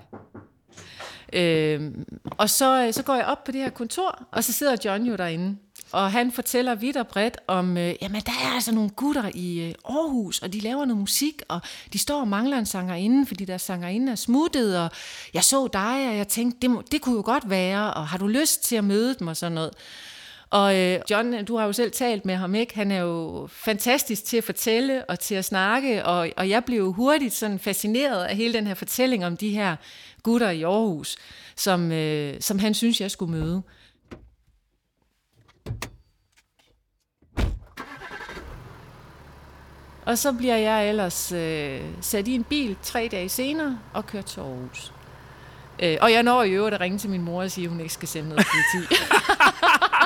Øh, 1.34 1.92
og 2.38 2.50
så, 2.50 2.86
øh, 2.86 2.94
så 2.94 3.04
går 3.04 3.16
jeg 3.16 3.26
op 3.26 3.44
på 3.44 3.52
det 3.52 3.62
her 3.62 3.70
kontor, 3.70 4.28
og 4.32 4.44
så 4.44 4.54
sidder 4.54 4.78
John 4.86 5.06
jo 5.06 5.16
derinde. 5.16 5.58
Og 5.92 6.12
han 6.12 6.32
fortæller 6.32 6.76
vidt 6.76 6.98
og 6.98 7.08
bredt 7.08 7.38
om, 7.48 7.78
øh, 7.78 7.94
jamen 8.02 8.22
der 8.26 8.32
er 8.32 8.54
altså 8.54 8.72
nogle 8.72 8.90
gutter 8.90 9.32
i 9.34 9.60
øh, 9.60 9.74
Aarhus, 9.86 10.40
og 10.40 10.54
de 10.54 10.60
laver 10.60 10.86
noget 10.86 11.00
musik, 11.00 11.42
og 11.48 11.62
de 11.94 11.98
står 11.98 12.20
og 12.20 12.28
mangler 12.28 12.58
en 12.58 12.66
sangerinde, 12.66 13.26
fordi 13.26 13.46
der 13.46 13.58
sangerinde 13.58 14.12
er 14.12 14.16
smuttet, 14.16 14.80
og 14.80 14.92
jeg 15.34 15.44
så 15.44 15.68
dig, 15.68 16.10
og 16.10 16.18
jeg 16.18 16.28
tænkte, 16.28 16.60
det, 16.62 16.70
må, 16.70 16.84
det 16.92 17.02
kunne 17.02 17.16
jo 17.16 17.22
godt 17.26 17.50
være, 17.50 17.94
og 17.94 18.08
har 18.08 18.18
du 18.18 18.28
lyst 18.28 18.64
til 18.64 18.76
at 18.76 18.84
møde 18.84 19.16
dem 19.20 19.28
og 19.28 19.38
sådan 19.38 19.52
noget. 19.52 19.74
Og 20.50 20.76
øh, 20.78 21.00
John, 21.10 21.46
du 21.46 21.58
har 21.58 21.66
jo 21.66 21.74
selv 21.74 21.92
talt 21.92 22.26
med 22.26 22.36
ham, 22.36 22.56
ikke? 22.56 22.76
Han 22.76 22.92
er 22.92 23.00
jo 23.00 23.48
fantastisk 23.52 24.24
til 24.26 24.38
at 24.38 24.44
fortælle 24.44 25.06
og 25.06 25.20
til 25.20 25.36
at 25.36 25.46
snakke, 25.46 26.06
og, 26.06 26.30
og 26.38 26.50
jeg 26.50 26.64
blev 26.66 26.78
jo 26.78 26.92
hurtigt 26.92 27.34
sådan 27.34 27.60
fascineret 27.60 28.26
af 28.26 28.36
hele 28.36 28.54
den 28.54 28.68
her 28.68 28.74
fortælling 28.74 29.26
om 29.26 29.38
de 29.38 29.50
her 29.50 29.76
gutter 30.24 30.50
i 30.50 30.64
Aarhus, 30.64 31.16
som, 31.56 31.92
øh, 31.92 32.36
som 32.40 32.60
han 32.60 32.74
synes, 32.74 33.02
jeg 33.02 33.12
skulle 33.12 33.32
møde. 33.32 33.62
Og 40.06 40.18
så 40.18 40.34
bliver 40.34 40.58
jeg 40.58 40.90
ellers 40.90 41.32
øh, 41.32 41.82
sat 42.02 42.28
i 42.28 42.36
en 42.36 42.44
bil 42.44 42.78
tre 42.84 43.10
dage 43.12 43.30
senere 43.30 43.80
og 43.94 44.06
kørt 44.06 44.26
til 44.26 44.40
Aarhus. 44.40 44.94
Øh, 45.80 45.98
og 46.02 46.12
jeg 46.12 46.24
når 46.24 46.44
i 46.44 46.52
øvrigt 46.52 46.76
at 46.76 46.82
ringe 46.82 46.98
til 46.98 47.10
min 47.10 47.22
mor 47.22 47.42
og 47.42 47.52
sige, 47.52 47.66
at 47.66 47.70
hun 47.70 47.80
ikke 47.80 47.94
skal 47.94 48.08
sende 48.08 48.30
noget 48.30 48.46
politi. 48.46 48.96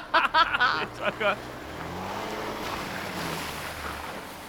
så 0.96 1.12
godt. 1.24 1.38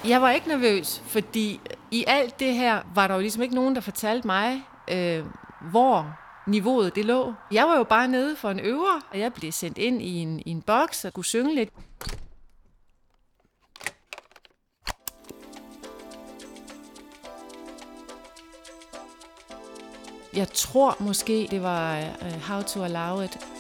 Jeg 0.05 0.23
var 0.23 0.31
ikke 0.31 0.49
nervøs, 0.49 1.03
fordi 1.07 1.61
i 1.91 2.05
alt 2.07 2.41
det 2.41 2.55
her 2.55 2.83
var 2.95 3.09
der 3.09 3.15
jo 3.15 3.21
ligesom 3.21 3.43
ikke 3.43 3.55
nogen, 3.55 3.75
der 3.75 3.81
fortalte 3.81 4.27
mig, 4.27 4.62
øh, 4.91 5.25
hvor 5.71 6.17
niveauet 6.47 6.95
det 6.95 7.05
lå. 7.05 7.35
Jeg 7.53 7.67
var 7.67 7.77
jo 7.77 7.85
bare 7.85 8.09
nede 8.09 8.37
for 8.37 8.51
en 8.51 8.61
øver, 8.61 9.01
og 9.11 9.19
jeg 9.19 9.33
blev 9.33 9.53
sendt 9.53 9.79
ind 9.79 10.03
i 10.03 10.19
en, 10.19 10.43
i 10.47 10.51
en 10.51 10.62
boks 10.62 11.05
og 11.05 11.12
kunne 11.12 11.25
synge 11.25 11.55
lidt. 11.55 11.71
Jeg 20.37 20.49
tror 20.49 20.97
måske, 21.01 21.49
det 21.51 21.62
var 21.62 21.99
uh, 22.01 22.49
How 22.49 22.62
to 22.62 22.85
Allow 22.85 23.21
It. 23.21 23.51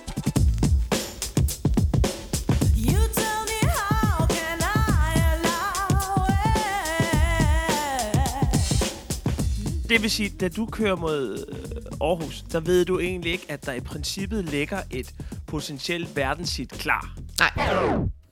Det 9.92 10.02
vil 10.02 10.10
sige, 10.10 10.28
da 10.40 10.48
du 10.48 10.66
kører 10.66 10.96
mod 10.96 11.46
øh, 11.48 11.82
Aarhus, 12.00 12.44
der 12.52 12.60
ved 12.60 12.84
du 12.84 12.98
egentlig 12.98 13.32
ikke, 13.32 13.44
at 13.48 13.66
der 13.66 13.72
i 13.72 13.80
princippet 13.80 14.44
ligger 14.44 14.82
et 14.90 15.14
potentielt 15.46 16.16
verdenshit 16.16 16.70
klar. 16.70 17.14
Nej. 17.38 17.50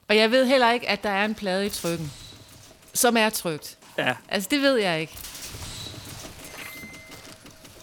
Og 0.09 0.17
jeg 0.17 0.31
ved 0.31 0.47
heller 0.47 0.73
ikke, 0.73 0.89
at 0.89 1.03
der 1.03 1.11
er 1.11 1.25
en 1.25 1.35
plade 1.35 1.67
i 1.67 1.69
trykken, 1.69 2.13
som 2.95 3.17
er 3.17 3.31
trygt. 3.31 3.79
Ja. 3.99 4.15
Altså, 4.29 4.49
det 4.51 4.63
ved 4.63 4.77
jeg 4.77 5.01
ikke. 5.01 5.19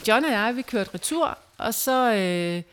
John 0.07 0.25
og 0.25 0.31
jeg, 0.31 0.55
vi 0.55 0.61
kørte 0.61 0.89
retur, 0.93 1.37
og 1.57 1.73
så, 1.73 2.13
øh, 2.13 2.63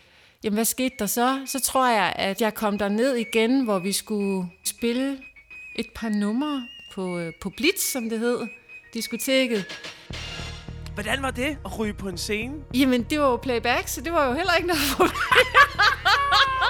jamen 0.44 0.54
hvad 0.54 0.64
skete 0.64 0.94
der 0.98 1.06
så? 1.06 1.40
Så 1.46 1.60
tror 1.60 1.88
jeg, 1.88 2.12
at 2.16 2.40
jeg 2.40 2.54
kom 2.54 2.78
der 2.78 2.88
ned 2.88 3.14
igen, 3.14 3.64
hvor 3.64 3.78
vi 3.78 3.92
skulle 3.92 4.48
spille 4.64 5.18
et 5.76 5.86
par 5.94 6.08
numre 6.08 6.66
på, 6.92 7.18
øh, 7.18 7.32
på 7.40 7.50
Blitz, 7.50 7.92
som 7.92 8.10
det 8.10 8.18
hed, 8.18 8.38
diskoteket. 8.94 9.64
Hvordan 10.94 11.22
var 11.22 11.30
det 11.30 11.56
at 11.64 11.78
ryge 11.78 11.94
på 11.94 12.08
en 12.08 12.18
scene? 12.18 12.54
Jamen, 12.74 13.02
det 13.02 13.20
var 13.20 13.26
jo 13.26 13.36
playback, 13.36 13.88
så 13.88 14.00
det 14.00 14.12
var 14.12 14.28
jo 14.28 14.32
heller 14.32 14.54
ikke 14.54 14.68
noget 14.68 14.82
problem. 14.96 15.14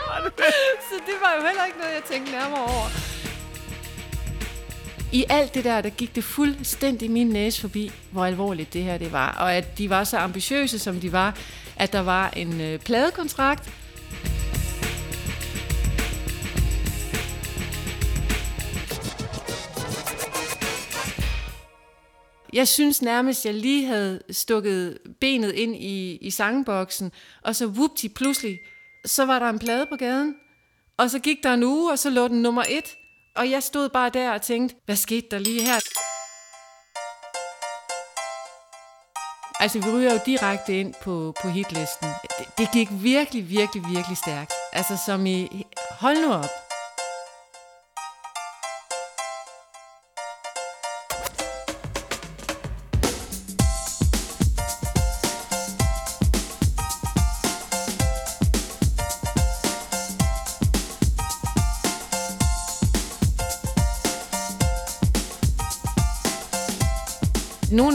så 0.88 0.94
det 1.06 1.14
var 1.22 1.34
jo 1.38 1.46
heller 1.46 1.64
ikke 1.64 1.78
noget, 1.78 1.94
jeg 1.94 2.02
tænkte 2.10 2.32
nærmere 2.32 2.60
over. 2.60 2.88
I 5.12 5.24
alt 5.28 5.54
det 5.54 5.64
der, 5.64 5.80
der 5.80 5.90
gik 5.90 6.14
det 6.14 6.24
fuldstændig 6.24 7.10
min 7.10 7.26
næse 7.26 7.60
forbi, 7.60 7.92
hvor 8.10 8.24
alvorligt 8.24 8.72
det 8.72 8.82
her 8.82 8.98
det 8.98 9.12
var. 9.12 9.36
Og 9.38 9.54
at 9.54 9.78
de 9.78 9.90
var 9.90 10.04
så 10.04 10.18
ambitiøse, 10.18 10.78
som 10.78 11.00
de 11.00 11.12
var, 11.12 11.36
at 11.76 11.92
der 11.92 12.00
var 12.00 12.30
en 12.30 12.60
øh, 12.60 12.78
pladekontrakt, 12.78 13.70
Jeg 22.54 22.68
synes 22.68 23.02
nærmest, 23.02 23.44
jeg 23.44 23.54
lige 23.54 23.87
havde 23.87 24.23
stukket 24.30 24.99
benet 25.20 25.52
ind 25.52 25.76
i, 25.76 26.16
i 26.16 26.30
sangboksen, 26.30 27.12
og 27.42 27.56
så 27.56 27.66
whoopty 27.66 28.06
pludselig, 28.16 28.61
så 29.06 29.25
var 29.25 29.38
der 29.38 29.49
en 29.49 29.58
plade 29.58 29.87
på 29.87 29.96
gaden. 29.96 30.34
Og 30.96 31.11
så 31.11 31.18
gik 31.18 31.42
der 31.42 31.54
en 31.54 31.62
uge, 31.62 31.92
og 31.92 31.99
så 31.99 32.11
lå 32.11 32.28
den 32.28 32.42
nummer 32.42 32.62
et. 32.68 32.96
Og 33.37 33.50
jeg 33.50 33.62
stod 33.62 33.88
bare 33.88 34.11
der 34.11 34.30
og 34.30 34.42
tænkte, 34.42 34.76
hvad 34.84 34.96
skete 34.96 35.26
der 35.30 35.38
lige 35.38 35.62
her? 35.62 35.80
Altså, 39.61 39.78
vi 39.78 39.90
ryger 39.90 40.12
jo 40.12 40.20
direkte 40.26 40.80
ind 40.80 40.94
på, 41.02 41.34
på 41.42 41.49
hitlisten. 41.49 42.08
Det, 42.38 42.46
det 42.58 42.68
gik 42.73 42.88
virkelig, 42.90 43.50
virkelig, 43.50 43.84
virkelig 43.88 44.16
stærkt. 44.16 44.52
Altså, 44.73 44.99
som 45.06 45.26
i, 45.26 45.66
hold 45.90 46.16
nu 46.26 46.32
op. 46.32 46.63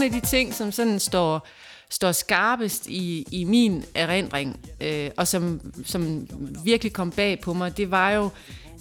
nogle 0.00 0.16
af 0.16 0.22
de 0.22 0.28
ting, 0.28 0.54
som 0.54 0.72
sådan 0.72 1.00
står, 1.00 1.46
står 1.90 2.12
skarpest 2.12 2.86
i, 2.86 3.26
i 3.30 3.44
min 3.44 3.84
erindring, 3.94 4.60
øh, 4.80 5.10
og 5.16 5.28
som, 5.28 5.60
som 5.84 6.28
virkelig 6.64 6.92
kom 6.92 7.10
bag 7.10 7.40
på 7.40 7.52
mig, 7.52 7.76
det 7.76 7.90
var 7.90 8.10
jo, 8.10 8.30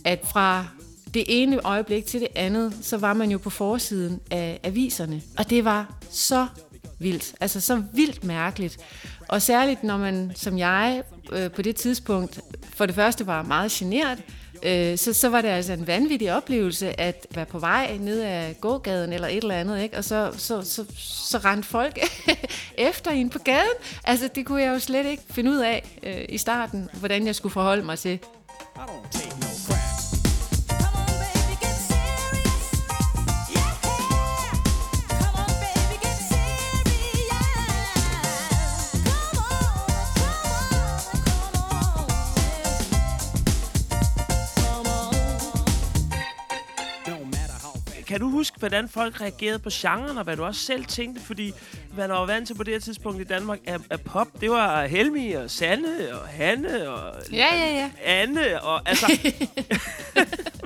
at 0.06 0.20
fra 0.32 0.66
det 1.14 1.24
ene 1.28 1.60
øjeblik 1.60 2.06
til 2.06 2.20
det 2.20 2.28
andet, 2.36 2.74
så 2.82 2.98
var 2.98 3.14
man 3.14 3.32
jo 3.32 3.38
på 3.38 3.50
forsiden 3.50 4.20
af 4.32 4.60
aviserne. 4.64 5.22
Og 5.38 5.50
det 5.50 5.66
var 5.66 5.94
så 6.10 6.48
vildt. 7.00 7.36
Altså 7.40 7.62
så 7.62 7.84
vildt 7.94 8.24
mærkeligt. 8.24 8.78
Og 9.28 9.42
særligt 9.42 9.84
når 9.84 9.98
man, 9.98 10.32
som 10.36 10.58
jeg, 10.58 11.04
øh, 11.32 11.52
på 11.52 11.62
det 11.62 11.76
tidspunkt, 11.76 12.40
for 12.74 12.86
det 12.86 12.96
første 12.96 13.28
var 13.28 13.44
meget 13.44 13.72
generet, 13.72 14.24
øh, 14.64 14.98
så, 14.98 15.14
så 15.14 15.30
var 15.30 15.42
det 15.42 15.48
altså 15.48 15.74
en 15.74 15.88
vanvittig 15.88 16.34
oplevelse 16.36 17.00
at 17.00 17.28
være 17.36 17.46
på 17.46 17.60
vej 17.60 17.98
ned 18.00 18.22
ad 18.22 18.54
gågaden 18.54 19.14
eller 19.14 19.28
et 19.28 19.38
eller 19.38 19.56
andet, 19.56 19.82
ikke? 19.82 19.98
og 19.98 20.04
så, 20.04 20.32
så, 20.38 20.62
så, 20.62 20.86
så 20.98 21.38
rendte 21.38 21.68
folk 21.68 22.00
efter 22.78 23.12
en 23.12 23.30
på 23.30 23.40
gaden. 23.40 23.78
Altså, 24.04 24.30
det 24.36 24.46
kunne 24.46 24.62
jeg 24.62 24.74
jo 24.74 24.80
slet 24.80 25.06
ikke 25.06 25.24
finde 25.30 25.52
ud 25.52 25.58
af 25.58 25.98
øh, 26.04 26.26
i 26.30 26.38
starten, 26.38 26.90
hvordan 26.94 27.26
jeg 27.26 27.36
skulle 27.36 27.54
forholde 27.54 27.84
mig 27.84 28.00
til. 28.00 28.14
I 28.14 28.80
don't 28.80 29.12
take 29.12 29.39
kan 48.10 48.20
du 48.20 48.30
huske, 48.30 48.60
hvordan 48.60 48.90
folk 48.90 49.22
reagerede 49.22 49.60
på 49.60 49.70
genren, 49.74 50.18
og 50.18 50.24
hvad 50.24 50.38
du 50.38 50.44
også 50.44 50.62
selv 50.62 50.86
tænkte? 50.86 51.22
Fordi 51.22 51.54
man 51.98 52.10
var 52.10 52.26
vant 52.26 52.48
til 52.48 52.54
på 52.54 52.64
det 52.64 52.74
her 52.74 52.80
tidspunkt 52.80 53.22
i 53.22 53.24
Danmark, 53.24 53.60
at, 53.66 53.82
at 53.90 54.02
pop, 54.02 54.28
det 54.42 54.50
var 54.50 54.86
Helmi 54.86 55.32
og 55.32 55.52
Sanne 55.52 56.20
og 56.22 56.28
Hanne 56.28 56.90
og 56.90 57.14
ja, 57.32 57.56
ja, 57.56 57.74
ja. 57.74 57.90
Anne 58.06 58.62
og 58.62 58.90
altså... 58.90 59.06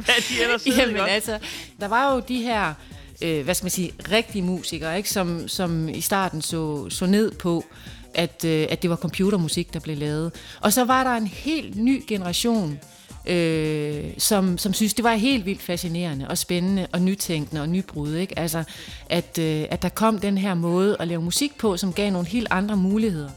hvad 0.06 0.30
de 0.30 0.44
ellers 0.44 0.68
Jamen 0.68 0.96
godt. 0.96 1.10
altså, 1.10 1.40
der 1.80 1.88
var 1.88 2.14
jo 2.14 2.22
de 2.28 2.42
her, 2.42 2.74
øh, 3.22 3.44
hvad 3.44 3.56
skal 3.56 3.66
man 3.66 3.72
sige, 3.72 3.94
rigtige 4.12 4.42
musikere, 4.42 4.98
ikke? 4.98 5.10
Som, 5.10 5.48
som 5.48 5.90
i 5.90 6.02
starten 6.02 6.42
så, 6.42 6.90
så 6.90 7.06
ned 7.06 7.32
på, 7.32 7.66
at, 8.14 8.46
øh, 8.46 8.68
at 8.70 8.82
det 8.82 8.90
var 8.90 8.96
computermusik, 8.96 9.74
der 9.74 9.80
blev 9.80 9.98
lavet. 9.98 10.32
Og 10.62 10.74
så 10.74 10.84
var 10.84 11.04
der 11.04 11.12
en 11.12 11.28
helt 11.28 11.76
ny 11.76 12.04
generation, 12.08 12.80
øh, 13.26 14.04
som, 14.18 14.58
som 14.58 14.74
synes, 14.74 14.94
det 14.94 15.04
var 15.04 15.14
helt 15.14 15.46
vildt 15.46 15.62
fascinerende 15.62 16.28
og 16.28 16.38
spændende 16.38 16.88
og 16.92 17.02
nytænkende 17.02 17.62
og 17.62 17.70
nybrud. 17.70 18.14
Ikke? 18.14 18.40
Altså, 18.40 18.64
at, 19.10 19.40
øh, 19.40 19.66
at 19.70 19.82
der 19.82 19.90
kom 19.90 20.20
den 20.20 20.38
her 20.38 20.54
måde 20.54 20.98
at 21.00 21.08
lave 21.08 21.22
musik 21.22 21.58
på, 21.58 21.78
som 21.78 21.94
gav 21.94 22.12
nogle 22.12 22.28
helt 22.28 22.48
andre 22.52 22.78
muligheder. 22.78 23.30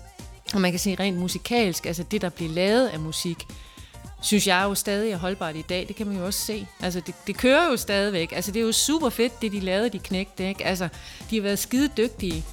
Og 0.54 0.60
man 0.60 0.70
kan 0.70 0.78
sige 0.80 0.96
rent 1.00 1.18
musikalsk, 1.18 1.86
altså 1.86 2.02
det, 2.02 2.20
der 2.20 2.28
blev 2.28 2.50
lavet 2.50 2.88
af 2.88 3.00
musik, 3.00 3.36
synes 4.22 4.46
jeg 4.46 4.62
jo 4.64 4.74
stadig 4.74 5.12
er 5.12 5.16
holdbart 5.16 5.56
i 5.56 5.62
dag. 5.62 5.88
Det 5.88 5.96
kan 5.96 6.06
man 6.06 6.16
jo 6.16 6.26
også 6.26 6.40
se. 6.40 6.66
Altså, 6.82 7.00
det, 7.00 7.14
det 7.26 7.36
kører 7.36 7.70
jo 7.70 7.76
stadigvæk. 7.76 8.32
Altså, 8.32 8.52
det 8.52 8.60
er 8.60 8.64
jo 8.66 8.72
super 8.72 9.08
fedt, 9.08 9.42
det 9.42 9.52
de 9.52 9.60
lavede, 9.60 9.88
de 9.88 9.98
knægte. 9.98 10.48
Ikke? 10.48 10.64
Altså, 10.64 10.88
de 11.30 11.36
har 11.36 11.42
været 11.42 11.58
skide 11.58 11.88
dygtige. 11.96 12.44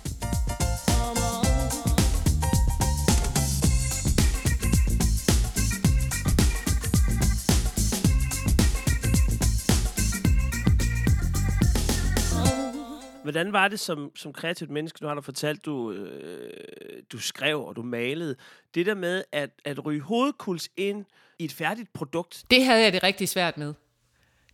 Hvordan 13.24 13.54
var 13.54 13.68
det 13.68 13.80
som, 13.80 14.12
som 14.16 14.34
kreativt 14.34 14.72
menneske? 14.72 15.02
Nu 15.02 15.08
har 15.08 15.16
du 15.16 15.22
fortalt, 15.22 15.66
du, 15.66 15.92
øh, 15.92 17.04
du 17.12 17.20
skrev 17.20 17.66
og 17.66 17.76
du 17.76 17.84
malede. 17.84 18.36
Det 18.76 18.86
der 18.86 18.96
med 18.96 19.24
at, 19.32 19.50
at 19.66 19.86
ryge 19.86 20.02
hovedkuls 20.02 20.70
ind 20.78 21.06
i 21.40 21.46
et 21.46 21.54
færdigt 21.54 21.94
produkt. 21.94 22.44
Det 22.52 22.66
havde 22.66 22.84
jeg 22.84 22.94
det 22.94 23.04
rigtig 23.04 23.30
svært 23.30 23.58
med. 23.58 23.74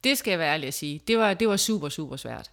Det 0.04 0.18
skal 0.18 0.32
jeg 0.32 0.40
være 0.40 0.54
ærlig 0.54 0.68
at 0.68 0.74
sige. 0.74 1.02
Det 1.08 1.18
var, 1.18 1.34
det 1.34 1.48
var 1.48 1.58
super, 1.58 1.90
super 1.90 2.16
svært. 2.16 2.52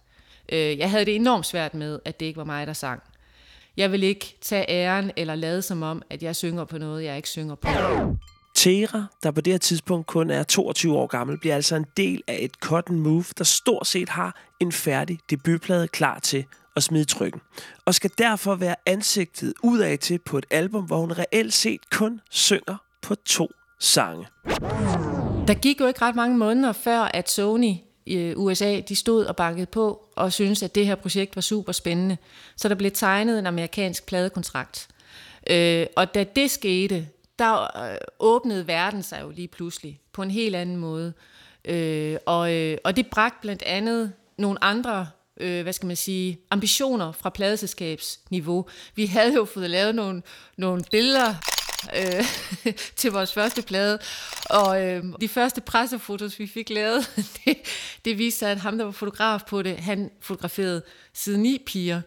Øh, 0.51 0.77
jeg 0.77 0.91
havde 0.91 1.05
det 1.05 1.15
enormt 1.15 1.45
svært 1.45 1.73
med, 1.73 1.99
at 2.05 2.19
det 2.19 2.25
ikke 2.25 2.37
var 2.37 2.43
mig, 2.43 2.67
der 2.67 2.73
sang. 2.73 3.03
Jeg 3.77 3.91
vil 3.91 4.03
ikke 4.03 4.37
tage 4.41 4.69
æren 4.69 5.11
eller 5.17 5.35
lade 5.35 5.61
som 5.61 5.83
om, 5.83 6.01
at 6.09 6.23
jeg 6.23 6.35
synger 6.35 6.65
på 6.65 6.77
noget, 6.77 7.03
jeg 7.03 7.17
ikke 7.17 7.29
synger 7.29 7.55
på. 7.55 7.67
Tera, 8.57 9.05
der 9.23 9.31
på 9.31 9.41
det 9.41 9.53
her 9.53 9.57
tidspunkt 9.57 10.07
kun 10.07 10.29
er 10.29 10.43
22 10.43 10.97
år 10.97 11.07
gammel, 11.07 11.39
bliver 11.39 11.55
altså 11.55 11.75
en 11.75 11.85
del 11.97 12.23
af 12.27 12.37
et 12.41 12.51
Cotton 12.53 12.99
Move, 12.99 13.25
der 13.37 13.43
stort 13.43 13.87
set 13.87 14.09
har 14.09 14.41
en 14.59 14.71
færdig 14.71 15.19
debutplade 15.29 15.87
klar 15.87 16.19
til 16.19 16.45
at 16.75 16.83
smide 16.83 17.05
trykken. 17.05 17.41
Og 17.85 17.95
skal 17.95 18.11
derfor 18.17 18.55
være 18.55 18.75
ansigtet 18.85 19.53
udad 19.63 19.97
til 19.97 20.19
på 20.19 20.37
et 20.37 20.45
album, 20.51 20.83
hvor 20.85 20.97
hun 20.97 21.11
reelt 21.11 21.53
set 21.53 21.89
kun 21.91 22.19
synger 22.29 22.75
på 23.01 23.15
to 23.15 23.47
sange. 23.79 24.27
Der 25.47 25.53
gik 25.53 25.79
jo 25.79 25.87
ikke 25.87 26.01
ret 26.01 26.15
mange 26.15 26.37
måneder 26.37 26.73
før, 26.73 26.99
at 26.99 27.29
Sony 27.29 27.73
øh, 28.07 28.31
i 28.31 28.35
USA, 28.35 28.79
de 28.79 28.95
stod 28.95 29.25
og 29.25 29.35
bankede 29.35 29.65
på 29.65 30.05
og 30.15 30.33
syntes, 30.33 30.63
at 30.63 30.75
det 30.75 30.85
her 30.85 30.95
projekt 30.95 31.35
var 31.35 31.41
super 31.41 31.71
spændende. 31.71 32.17
Så 32.55 32.69
der 32.69 32.75
blev 32.75 32.91
tegnet 32.91 33.39
en 33.39 33.45
amerikansk 33.45 34.05
pladekontrakt. 34.05 34.87
Øh, 35.49 35.85
og 35.95 36.13
da 36.13 36.23
det 36.23 36.51
skete, 36.51 37.07
der 37.39 37.83
øh, 37.91 37.97
åbnede 38.19 38.67
verden 38.67 39.03
sig 39.03 39.21
jo 39.21 39.29
lige 39.29 39.47
pludselig 39.47 39.99
på 40.13 40.21
en 40.21 40.31
helt 40.31 40.55
anden 40.55 40.77
måde. 40.77 41.13
Øh, 41.65 42.17
og, 42.25 42.53
øh, 42.53 42.77
og 42.83 42.95
det 42.95 43.07
bragte 43.07 43.37
blandt 43.41 43.63
andet 43.63 44.13
nogle 44.37 44.63
andre 44.63 45.07
øh, 45.39 45.63
hvad 45.63 45.73
skal 45.73 45.87
man 45.87 45.95
sige, 45.95 46.39
ambitioner 46.51 47.11
fra 47.11 47.29
pladeselskabsniveau. 47.29 48.65
Vi 48.95 49.05
havde 49.05 49.33
jo 49.33 49.45
fået 49.45 49.69
lavet 49.69 49.95
nogle, 49.95 50.21
nogle 50.57 50.83
billeder 50.91 51.35
øh, 51.95 52.25
til 52.95 53.11
vores 53.11 53.33
første 53.33 53.61
plade, 53.61 53.99
og 54.49 54.83
øh, 54.85 55.03
de 55.21 55.27
første 55.27 55.61
pressefotos, 55.61 56.39
vi 56.39 56.47
fik 56.47 56.69
lavet, 56.69 57.11
det, 57.45 57.57
det 58.05 58.17
viste 58.17 58.39
sig, 58.39 58.51
at 58.51 58.59
ham, 58.59 58.77
der 58.77 58.85
var 58.85 58.91
fotograf 58.91 59.41
på 59.47 59.61
det, 59.61 59.77
han 59.77 60.11
fotograferede 60.21 60.81
siden 61.13 61.41
ni 61.41 61.63
piger. 61.65 62.01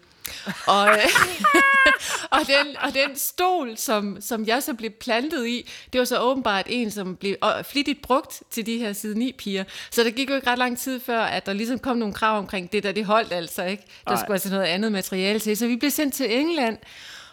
Og, 0.66 0.88
og, 2.36 2.40
den, 2.46 2.76
og 2.80 2.94
den 2.94 3.16
stol, 3.16 3.76
som, 3.76 4.16
som 4.20 4.46
jeg 4.46 4.62
så 4.62 4.74
blev 4.74 4.90
plantet 4.90 5.46
i, 5.46 5.70
det 5.92 5.98
var 5.98 6.04
så 6.04 6.20
åbenbart 6.20 6.66
en, 6.68 6.90
som 6.90 7.16
blev 7.16 7.36
flittigt 7.70 8.02
brugt 8.02 8.42
til 8.50 8.66
de 8.66 8.78
her 8.78 8.92
side 8.92 9.18
9 9.18 9.32
piger. 9.32 9.64
Så 9.90 10.04
der 10.04 10.10
gik 10.10 10.30
jo 10.30 10.34
ikke 10.34 10.50
ret 10.50 10.58
lang 10.58 10.78
tid 10.78 11.00
før, 11.00 11.20
at 11.20 11.46
der 11.46 11.52
ligesom 11.52 11.78
kom 11.78 11.96
nogle 11.96 12.14
krav 12.14 12.38
omkring 12.38 12.72
det 12.72 12.82
der, 12.82 12.92
det 12.92 13.04
holdt 13.04 13.32
altså 13.32 13.64
ikke. 13.64 13.84
Der 14.04 14.12
Ej. 14.12 14.20
skulle 14.20 14.34
altså 14.34 14.50
noget 14.50 14.64
andet 14.64 14.92
materiale 14.92 15.38
til. 15.38 15.56
Så 15.56 15.66
vi 15.66 15.76
blev 15.76 15.90
sendt 15.90 16.14
til 16.14 16.38
England 16.38 16.78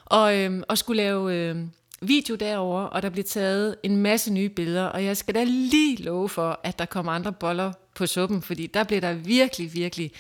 og, 0.06 0.38
øhm, 0.38 0.64
og 0.68 0.78
skulle 0.78 1.04
lave 1.04 1.34
øhm, 1.34 1.72
video 2.02 2.36
derover, 2.36 2.82
og 2.82 3.02
der 3.02 3.10
blev 3.10 3.24
taget 3.24 3.76
en 3.84 3.98
masse 3.98 4.34
nye 4.34 4.50
billeder, 4.50 4.86
og 4.86 5.04
jeg 5.04 5.18
skal 5.18 5.36
da 5.36 5.44
lige 5.44 6.04
love 6.04 6.30
for, 6.30 6.60
at 6.64 6.80
der 6.80 6.86
kommer 6.86 7.12
andre 7.12 7.34
boller 7.34 7.72
på 7.96 8.06
suppen, 8.06 8.42
fordi 8.42 8.68
der 8.68 8.84
blev 8.84 9.02
der 9.02 9.14
virkelig, 9.14 9.74
virkelig 9.74 10.12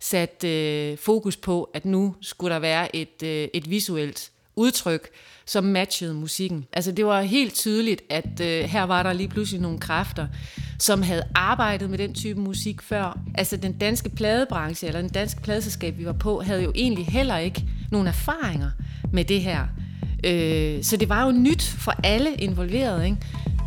sat 0.00 0.44
øh, 0.44 0.98
fokus 0.98 1.36
på, 1.36 1.70
at 1.74 1.84
nu 1.84 2.14
skulle 2.20 2.54
der 2.54 2.60
være 2.60 2.96
et, 2.96 3.22
øh, 3.22 3.48
et 3.54 3.70
visuelt 3.70 4.30
udtryk, 4.56 5.08
som 5.46 5.64
matchede 5.64 6.14
musikken. 6.14 6.66
Altså 6.72 6.92
det 6.92 7.06
var 7.06 7.22
helt 7.22 7.54
tydeligt, 7.54 8.02
at 8.10 8.40
øh, 8.40 8.64
her 8.64 8.82
var 8.82 9.02
der 9.02 9.12
lige 9.12 9.28
pludselig 9.28 9.60
nogle 9.60 9.78
kræfter, 9.78 10.26
som 10.78 11.02
havde 11.02 11.22
arbejdet 11.34 11.90
med 11.90 11.98
den 11.98 12.14
type 12.14 12.40
musik 12.40 12.82
før. 12.82 13.18
Altså 13.34 13.56
den 13.56 13.78
danske 13.78 14.08
pladebranche, 14.08 14.88
eller 14.88 15.00
den 15.00 15.10
danske 15.10 15.40
pladeselskab, 15.40 15.98
vi 15.98 16.06
var 16.06 16.12
på, 16.12 16.40
havde 16.40 16.62
jo 16.62 16.72
egentlig 16.74 17.06
heller 17.06 17.36
ikke 17.36 17.64
nogen 17.90 18.06
erfaringer 18.06 18.70
med 19.12 19.24
det 19.24 19.40
her. 19.40 19.66
Øh, 20.24 20.84
så 20.84 20.96
det 20.96 21.08
var 21.08 21.24
jo 21.24 21.32
nyt 21.32 21.62
for 21.62 21.94
alle 22.04 22.34
involverede. 22.34 23.04
Ikke? 23.04 23.16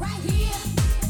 Right 0.02 0.32
here. 0.32 1.03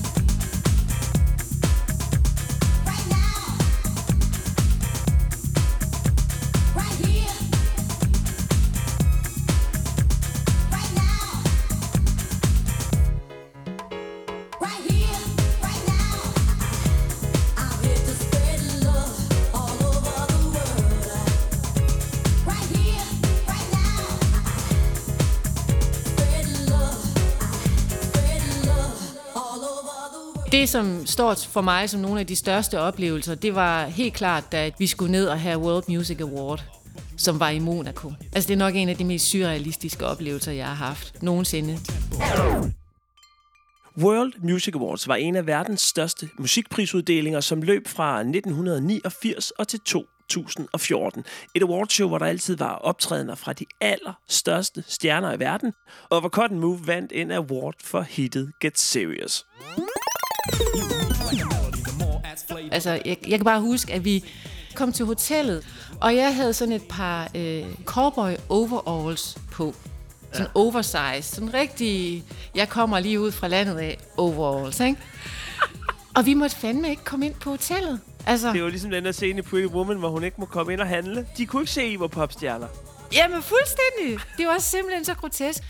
Det, 30.53 30.69
som 30.69 31.05
står 31.05 31.33
for 31.33 31.61
mig 31.61 31.89
som 31.89 32.01
nogle 32.01 32.19
af 32.19 32.27
de 32.27 32.35
største 32.35 32.79
oplevelser, 32.79 33.35
det 33.35 33.55
var 33.55 33.85
helt 33.85 34.13
klart, 34.13 34.51
da 34.51 34.71
vi 34.79 34.87
skulle 34.87 35.11
ned 35.11 35.27
og 35.27 35.39
have 35.39 35.59
World 35.59 35.83
Music 35.87 36.21
Award 36.21 36.63
som 37.17 37.39
var 37.39 37.49
i 37.49 37.59
Monaco. 37.59 38.13
Altså 38.35 38.47
det 38.47 38.53
er 38.53 38.57
nok 38.57 38.75
en 38.75 38.89
af 38.89 38.97
de 38.97 39.03
mest 39.03 39.29
surrealistiske 39.29 40.05
oplevelser, 40.05 40.51
jeg 40.51 40.67
har 40.67 40.85
haft 40.85 41.23
nogensinde. 41.23 41.79
World 43.97 44.33
Music 44.43 44.75
Awards 44.75 45.07
var 45.07 45.15
en 45.15 45.35
af 45.35 45.47
verdens 45.47 45.81
største 45.81 46.29
musikprisuddelinger, 46.39 47.39
som 47.39 47.61
løb 47.61 47.87
fra 47.87 48.19
1989 48.19 49.51
og 49.51 49.67
til 49.67 49.79
2014. 49.79 51.23
Et 51.55 51.63
awardshow, 51.63 52.07
hvor 52.07 52.17
der 52.17 52.25
altid 52.25 52.57
var 52.57 52.75
optrædener 52.75 53.35
fra 53.35 53.53
de 53.53 53.65
allerstørste 53.81 54.83
stjerner 54.87 55.33
i 55.33 55.39
verden, 55.39 55.73
og 56.09 56.19
hvor 56.19 56.29
Cotton 56.29 56.59
Move 56.59 56.87
vandt 56.87 57.11
en 57.15 57.31
award 57.31 57.75
for 57.83 58.01
hittet 58.01 58.51
Get 58.61 58.79
Serious. 58.79 59.45
Altså, 62.71 62.89
jeg, 63.05 63.17
jeg 63.27 63.39
kan 63.39 63.45
bare 63.45 63.61
huske, 63.61 63.93
at 63.93 64.05
vi 64.05 64.23
kom 64.75 64.93
til 64.93 65.05
hotellet, 65.05 65.65
og 66.01 66.15
jeg 66.15 66.35
havde 66.35 66.53
sådan 66.53 66.73
et 66.73 66.83
par 66.89 67.29
øh, 67.35 67.65
cowboy 67.85 68.31
overalls 68.49 69.37
på. 69.51 69.75
Sådan 70.31 70.47
ja. 70.55 70.59
oversized, 70.59 71.21
sådan 71.21 71.53
rigtig, 71.53 72.23
jeg 72.55 72.69
kommer 72.69 72.99
lige 72.99 73.19
ud 73.19 73.31
fra 73.31 73.47
landet 73.47 73.77
af 73.77 73.97
overalls, 74.17 74.79
ikke? 74.79 74.97
Og 76.17 76.25
vi 76.25 76.33
måtte 76.33 76.55
fandme 76.55 76.89
ikke 76.89 77.03
komme 77.03 77.25
ind 77.25 77.33
på 77.33 77.49
hotellet. 77.49 77.99
Altså, 78.25 78.53
Det 78.53 78.59
jo 78.59 78.67
ligesom 78.67 78.91
den 78.91 79.05
der 79.05 79.11
scene 79.11 79.39
i 79.39 79.41
Pretty 79.41 79.67
Woman, 79.67 79.97
hvor 79.97 80.09
hun 80.09 80.23
ikke 80.23 80.35
må 80.39 80.45
komme 80.45 80.73
ind 80.73 80.81
og 80.81 80.87
handle. 80.87 81.27
De 81.37 81.45
kunne 81.45 81.61
ikke 81.61 81.71
se, 81.71 81.87
I 81.87 81.99
var 81.99 82.07
popstjerner. 82.07 82.67
Jamen 83.13 83.41
fuldstændig. 83.41 84.19
Det 84.37 84.47
var 84.47 84.59
simpelthen 84.59 85.05
så 85.05 85.13
grotesk. 85.13 85.63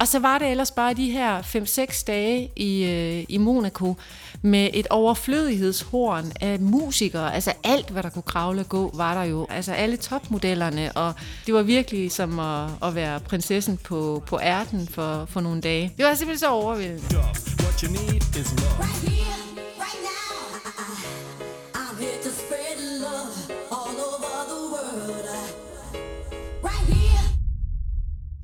Og 0.00 0.08
så 0.08 0.18
var 0.18 0.38
det 0.38 0.50
ellers 0.50 0.70
bare 0.70 0.94
de 0.94 1.10
her 1.10 1.42
5-6 1.42 2.04
dage 2.06 2.50
i, 2.56 2.84
øh, 2.84 3.24
i 3.28 3.38
Monaco 3.38 3.96
med 4.42 4.68
et 4.74 4.86
overflødighedshorn 4.90 6.32
af 6.40 6.60
musikere. 6.60 7.34
Altså 7.34 7.52
alt, 7.64 7.90
hvad 7.90 8.02
der 8.02 8.08
kunne 8.08 8.22
kravle 8.22 8.60
og 8.60 8.68
gå, 8.68 8.90
var 8.94 9.14
der 9.14 9.22
jo. 9.22 9.46
Altså 9.50 9.72
alle 9.72 9.96
topmodellerne, 9.96 10.92
og 10.92 11.14
det 11.46 11.54
var 11.54 11.62
virkelig 11.62 12.12
som 12.12 12.38
at, 12.38 12.68
at 12.82 12.94
være 12.94 13.20
prinsessen 13.20 13.76
på, 13.76 14.22
på 14.26 14.40
ærten 14.42 14.88
for, 14.88 15.24
for 15.24 15.40
nogle 15.40 15.60
dage. 15.60 15.92
Det 15.96 16.04
var 16.04 16.14
simpelthen 16.14 16.38
så 16.38 16.48
overvældende. 16.48 17.16
What 17.60 17.80
you 17.80 17.92
need 17.92 18.36
is 18.40 18.52
love. 18.52 18.80
Right 18.80 19.08
here, 19.08 19.39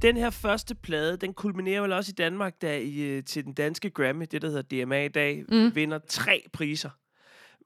Den 0.02 0.16
her 0.16 0.30
første 0.30 0.74
plade, 0.74 1.16
den 1.16 1.35
kulminerer 1.35 1.80
vel 1.80 1.92
også 1.92 2.11
i 2.11 2.18
Danmark, 2.18 2.62
da 2.62 2.78
I 2.78 3.00
øh, 3.00 3.24
til 3.24 3.44
den 3.44 3.52
danske 3.52 3.90
Grammy, 3.90 4.26
det 4.30 4.42
der 4.42 4.48
hedder 4.48 4.85
DMA 4.85 5.04
i 5.04 5.09
dag, 5.09 5.44
mm. 5.48 5.74
vinder 5.74 5.98
tre 6.09 6.42
priser. 6.52 6.90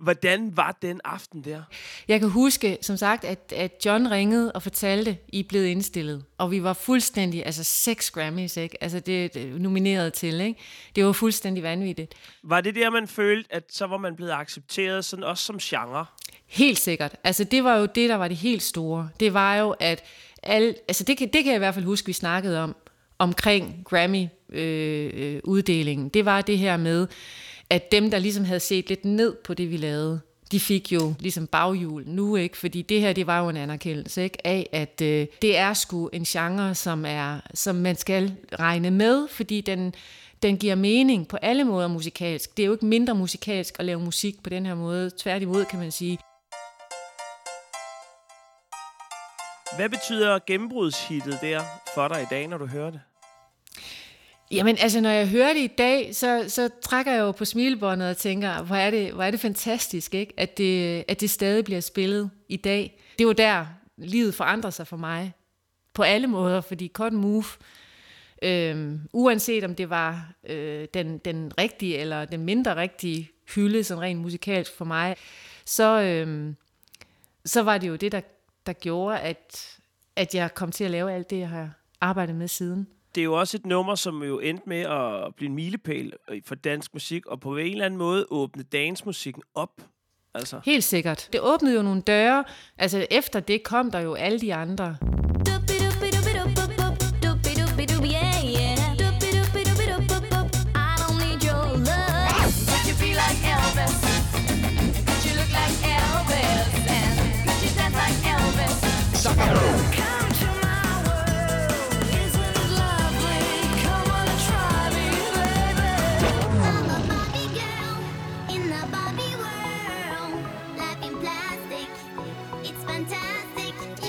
Hvordan 0.00 0.56
var 0.56 0.78
den 0.82 1.00
aften 1.04 1.44
der? 1.44 1.62
Jeg 2.08 2.20
kan 2.20 2.28
huske, 2.28 2.78
som 2.82 2.96
sagt, 2.96 3.24
at, 3.24 3.52
at 3.56 3.72
John 3.86 4.10
ringede 4.10 4.52
og 4.52 4.62
fortalte, 4.62 5.16
I 5.28 5.40
er 5.40 5.44
blevet 5.48 5.66
indstillet. 5.66 6.24
Og 6.38 6.50
vi 6.50 6.62
var 6.62 6.72
fuldstændig, 6.72 7.46
altså 7.46 7.64
seks 7.64 8.10
Grammys, 8.10 8.56
ikke? 8.56 8.82
Altså 8.82 9.00
det, 9.00 9.34
det 9.34 9.60
nomineret 9.60 10.12
til, 10.12 10.40
ikke? 10.40 10.60
Det 10.96 11.04
var 11.04 11.12
fuldstændig 11.12 11.62
vanvittigt. 11.62 12.14
Var 12.42 12.60
det 12.60 12.74
der, 12.74 12.90
man 12.90 13.08
følte, 13.08 13.54
at 13.54 13.64
så 13.68 13.86
var 13.86 13.98
man 13.98 14.16
blevet 14.16 14.32
accepteret, 14.32 15.04
sådan 15.04 15.24
også 15.24 15.44
som 15.44 15.58
genre? 15.58 16.06
Helt 16.46 16.78
sikkert. 16.78 17.16
Altså 17.24 17.44
det 17.44 17.64
var 17.64 17.76
jo 17.76 17.86
det, 17.86 18.08
der 18.08 18.14
var 18.16 18.28
det 18.28 18.36
helt 18.36 18.62
store. 18.62 19.08
Det 19.20 19.34
var 19.34 19.56
jo, 19.56 19.70
at 19.80 20.04
alle, 20.42 20.74
altså 20.88 21.04
det, 21.04 21.16
kan, 21.16 21.28
det 21.32 21.44
kan 21.44 21.46
jeg 21.46 21.54
i 21.54 21.58
hvert 21.58 21.74
fald 21.74 21.84
huske, 21.84 22.06
vi 22.06 22.12
snakkede 22.12 22.62
om, 22.62 22.76
omkring 23.18 23.82
Grammy-uddelingen. 23.84 26.08
det 26.08 26.24
var 26.24 26.40
det 26.40 26.58
her 26.58 26.76
med, 26.76 27.06
at 27.70 27.92
dem, 27.92 28.10
der 28.10 28.18
ligesom 28.18 28.44
havde 28.44 28.60
set 28.60 28.88
lidt 28.88 29.04
ned 29.04 29.36
på 29.44 29.54
det, 29.54 29.70
vi 29.70 29.76
lavede, 29.76 30.20
de 30.52 30.60
fik 30.60 30.92
jo 30.92 31.14
ligesom 31.18 31.46
baghjul 31.46 32.04
nu, 32.06 32.36
ikke? 32.36 32.56
Fordi 32.56 32.82
det 32.82 33.00
her, 33.00 33.12
det 33.12 33.26
var 33.26 33.40
jo 33.40 33.48
en 33.48 33.56
anerkendelse, 33.56 34.22
ikke? 34.22 34.46
Af, 34.46 34.68
at 34.72 35.02
øh, 35.02 35.26
det 35.42 35.58
er 35.58 35.74
sgu 35.74 36.08
en 36.08 36.24
genre, 36.24 36.74
som, 36.74 37.04
er, 37.04 37.40
som 37.54 37.74
man 37.74 37.96
skal 37.96 38.34
regne 38.58 38.90
med, 38.90 39.28
fordi 39.28 39.60
den, 39.60 39.94
den 40.42 40.56
giver 40.56 40.74
mening 40.74 41.28
på 41.28 41.36
alle 41.36 41.64
måder 41.64 41.88
musikalsk. 41.88 42.56
Det 42.56 42.62
er 42.62 42.66
jo 42.66 42.72
ikke 42.72 42.86
mindre 42.86 43.14
musikalsk 43.14 43.76
at 43.78 43.84
lave 43.84 44.00
musik 44.00 44.42
på 44.42 44.50
den 44.50 44.66
her 44.66 44.74
måde. 44.74 45.10
Tværtimod, 45.18 45.64
kan 45.64 45.78
man 45.78 45.90
sige. 45.90 46.18
Hvad 49.76 49.88
betyder 49.88 50.38
gennembrudshittet 50.46 51.38
der 51.40 51.62
for 51.94 52.08
dig 52.08 52.22
i 52.22 52.26
dag, 52.30 52.48
når 52.48 52.58
du 52.58 52.66
hører 52.66 52.90
det? 52.90 53.00
Jamen, 54.50 54.76
altså, 54.80 55.00
når 55.00 55.10
jeg 55.10 55.28
hører 55.28 55.52
det 55.52 55.60
i 55.60 55.74
dag, 55.78 56.14
så, 56.14 56.44
så 56.48 56.68
trækker 56.82 57.12
jeg 57.12 57.20
jo 57.20 57.32
på 57.32 57.44
smilebåndet 57.44 58.10
og 58.10 58.16
tænker, 58.16 58.62
hvor 58.62 58.76
er 58.76 58.90
det, 58.90 59.12
hvor 59.12 59.22
er 59.22 59.30
det 59.30 59.40
fantastisk, 59.40 60.14
ikke? 60.14 60.34
At, 60.36 60.58
det, 60.58 61.04
at 61.08 61.20
det 61.20 61.30
stadig 61.30 61.64
bliver 61.64 61.80
spillet 61.80 62.30
i 62.48 62.56
dag. 62.56 63.02
Det 63.18 63.24
er 63.24 63.28
jo 63.28 63.32
der, 63.32 63.66
livet 63.96 64.34
forandrer 64.34 64.70
sig 64.70 64.86
for 64.86 64.96
mig. 64.96 65.32
På 65.94 66.02
alle 66.02 66.26
måder, 66.26 66.60
fordi 66.60 66.90
Cotton 66.94 67.20
Move, 67.20 67.44
øhm, 68.42 69.00
uanset 69.12 69.64
om 69.64 69.74
det 69.74 69.90
var 69.90 70.32
øh, 70.48 70.88
den, 70.94 71.18
den 71.18 71.52
rigtige 71.58 71.98
eller 71.98 72.24
den 72.24 72.44
mindre 72.44 72.76
rigtige 72.76 73.30
hylde, 73.54 73.84
sådan 73.84 74.02
rent 74.02 74.20
musikalsk 74.20 74.76
for 74.76 74.84
mig, 74.84 75.16
så, 75.64 76.00
øhm, 76.00 76.56
så 77.44 77.62
var 77.62 77.78
det 77.78 77.88
jo 77.88 77.96
det, 77.96 78.12
der, 78.12 78.20
der 78.66 78.72
gjorde, 78.72 79.20
at, 79.20 79.78
at 80.16 80.34
jeg 80.34 80.54
kom 80.54 80.72
til 80.72 80.84
at 80.84 80.90
lave 80.90 81.12
alt 81.12 81.30
det, 81.30 81.38
jeg 81.38 81.48
har 81.48 81.70
arbejdet 82.00 82.34
med 82.34 82.48
siden. 82.48 82.86
Det 83.14 83.20
er 83.20 83.24
jo 83.24 83.34
også 83.34 83.56
et 83.56 83.66
nummer, 83.66 83.94
som 83.94 84.22
jo 84.22 84.38
endte 84.38 84.68
med 84.68 84.80
at 84.80 85.34
blive 85.34 85.48
en 85.48 85.54
milepæl 85.54 86.12
for 86.44 86.54
dansk 86.54 86.94
musik, 86.94 87.26
og 87.26 87.40
på 87.40 87.56
en 87.56 87.72
eller 87.72 87.84
anden 87.84 87.98
måde 87.98 88.26
åbne 88.30 88.62
dansmusikken 88.62 89.42
op. 89.54 89.82
Altså, 90.34 90.60
Helt 90.64 90.84
sikkert. 90.84 91.28
Det 91.32 91.40
åbnede 91.40 91.74
jo 91.74 91.82
nogle 91.82 92.00
døre. 92.00 92.44
Altså 92.78 93.06
efter 93.10 93.40
det 93.40 93.62
kom 93.62 93.90
der 93.90 94.00
jo 94.00 94.14
alle 94.14 94.40
de 94.40 94.54
andre. 94.54 94.96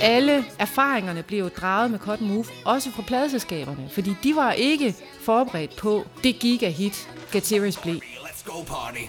Alle 0.03 0.45
erfaringerne 0.59 1.23
blev 1.23 1.39
jo 1.39 1.47
draget 1.47 1.91
med 1.91 1.99
Cotton 1.99 2.27
Move, 2.27 2.45
også 2.65 2.91
fra 2.91 3.03
pladeselskaberne, 3.07 3.89
fordi 3.91 4.15
de 4.23 4.35
var 4.35 4.51
ikke 4.51 4.95
forberedt 5.21 5.77
på 5.77 6.05
det 6.23 6.39
giga-hit, 6.39 7.09
Gatiris 7.31 7.77
blev. 7.77 7.95
Let's 7.95 8.51
go 8.51 8.63
party. 8.63 9.01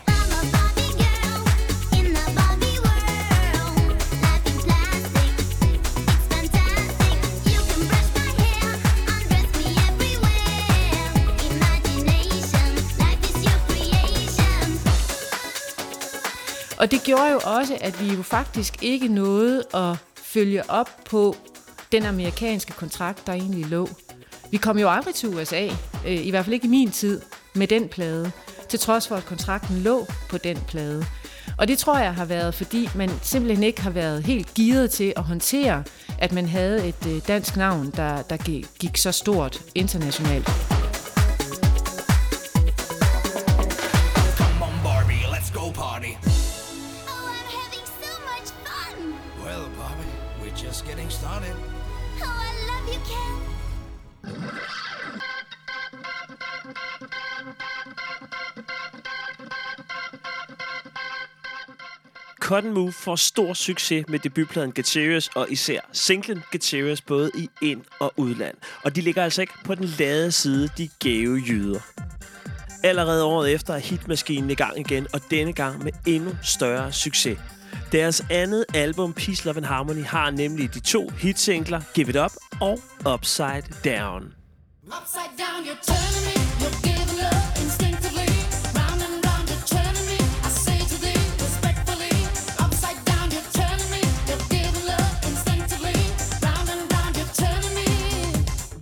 Og 16.79 16.91
det 16.91 17.03
gjorde 17.03 17.31
jo 17.33 17.41
også, 17.45 17.79
at 17.81 18.01
vi 18.01 18.15
jo 18.15 18.23
faktisk 18.23 18.83
ikke 18.83 19.09
nåede 19.09 19.65
at 19.75 20.12
følge 20.33 20.71
op 20.71 20.91
på 21.11 21.37
den 21.93 22.05
amerikanske 22.05 22.73
kontrakt, 22.73 23.27
der 23.27 23.33
egentlig 23.33 23.67
lå. 23.67 23.89
Vi 24.51 24.57
kom 24.57 24.79
jo 24.79 24.91
aldrig 24.91 25.15
til 25.15 25.29
USA, 25.29 25.67
øh, 26.07 26.27
i 26.27 26.31
hvert 26.31 26.45
fald 26.45 26.55
ikke 26.55 26.67
i 26.67 26.71
min 26.71 26.91
tid, 26.91 27.21
med 27.55 27.67
den 27.67 27.89
plade, 27.89 28.33
til 28.69 28.79
trods 28.79 29.09
for, 29.09 29.17
at 29.17 29.25
kontrakten 29.25 29.79
lå 29.79 30.07
på 30.31 30.39
den 30.39 30.59
plade. 30.69 31.05
Og 31.59 31.69
det 31.69 31.79
tror 31.79 31.99
jeg 31.99 32.15
har 32.15 32.25
været, 32.25 32.55
fordi 32.55 32.89
man 32.95 33.11
simpelthen 33.23 33.63
ikke 33.63 33.81
har 33.83 33.91
været 33.91 34.23
helt 34.25 34.55
gearet 34.55 34.91
til 34.91 35.13
at 35.17 35.23
håndtere, 35.23 35.85
at 36.19 36.33
man 36.33 36.47
havde 36.47 36.89
et 36.89 37.07
øh, 37.07 37.21
dansk 37.29 37.57
navn, 37.57 37.91
der, 37.97 38.23
der 38.23 38.37
gik 38.79 38.97
så 38.97 39.13
stort 39.13 39.63
internationalt. 39.75 40.72
Cotton 62.53 62.73
Move 62.73 62.93
får 62.93 63.17
stor 63.17 63.53
succes 63.53 64.05
med 64.09 64.19
debutpladen 64.19 64.73
Get 64.73 64.87
Serious, 64.87 65.29
og 65.29 65.47
især 65.51 65.81
singlen 65.93 66.43
Get 66.53 66.65
Serious 66.65 67.01
både 67.01 67.31
i 67.35 67.49
ind- 67.63 67.85
og 68.01 68.13
udland. 68.17 68.57
Og 68.85 68.97
de 68.97 69.01
ligger 69.01 69.25
altså 69.25 69.41
ikke 69.41 69.53
på 69.65 69.75
den 69.75 69.85
lade 69.85 70.33
side, 70.33 70.69
de 70.79 70.89
gave 70.99 71.43
jyder. 71.49 71.81
Allerede 72.85 73.25
året 73.25 73.53
efter 73.53 73.75
er 73.75 73.79
hitmaskinen 73.79 74.51
i 74.51 74.55
gang 74.55 74.79
igen, 74.79 75.07
og 75.13 75.21
denne 75.31 75.53
gang 75.53 75.85
med 75.85 75.93
endnu 76.07 76.31
større 76.43 76.93
succes. 76.93 77.39
Deres 77.93 78.25
andet 78.31 78.65
album, 78.75 79.13
Peace, 79.13 79.47
Love 79.47 79.57
and 79.57 79.67
Harmony, 79.67 80.05
har 80.05 80.31
nemlig 80.31 80.75
de 80.75 80.81
to 80.81 81.09
hitsingler 81.09 81.81
Give 81.95 82.09
It 82.09 82.17
Up 82.17 82.33
og 82.61 82.79
Upside 83.15 83.65
Down. 83.85 84.35
Upside 84.87 85.33
down, 85.39 85.65
you're 85.67 85.85
turning 85.87 86.25
me. 86.27 86.67
You're 86.67 87.02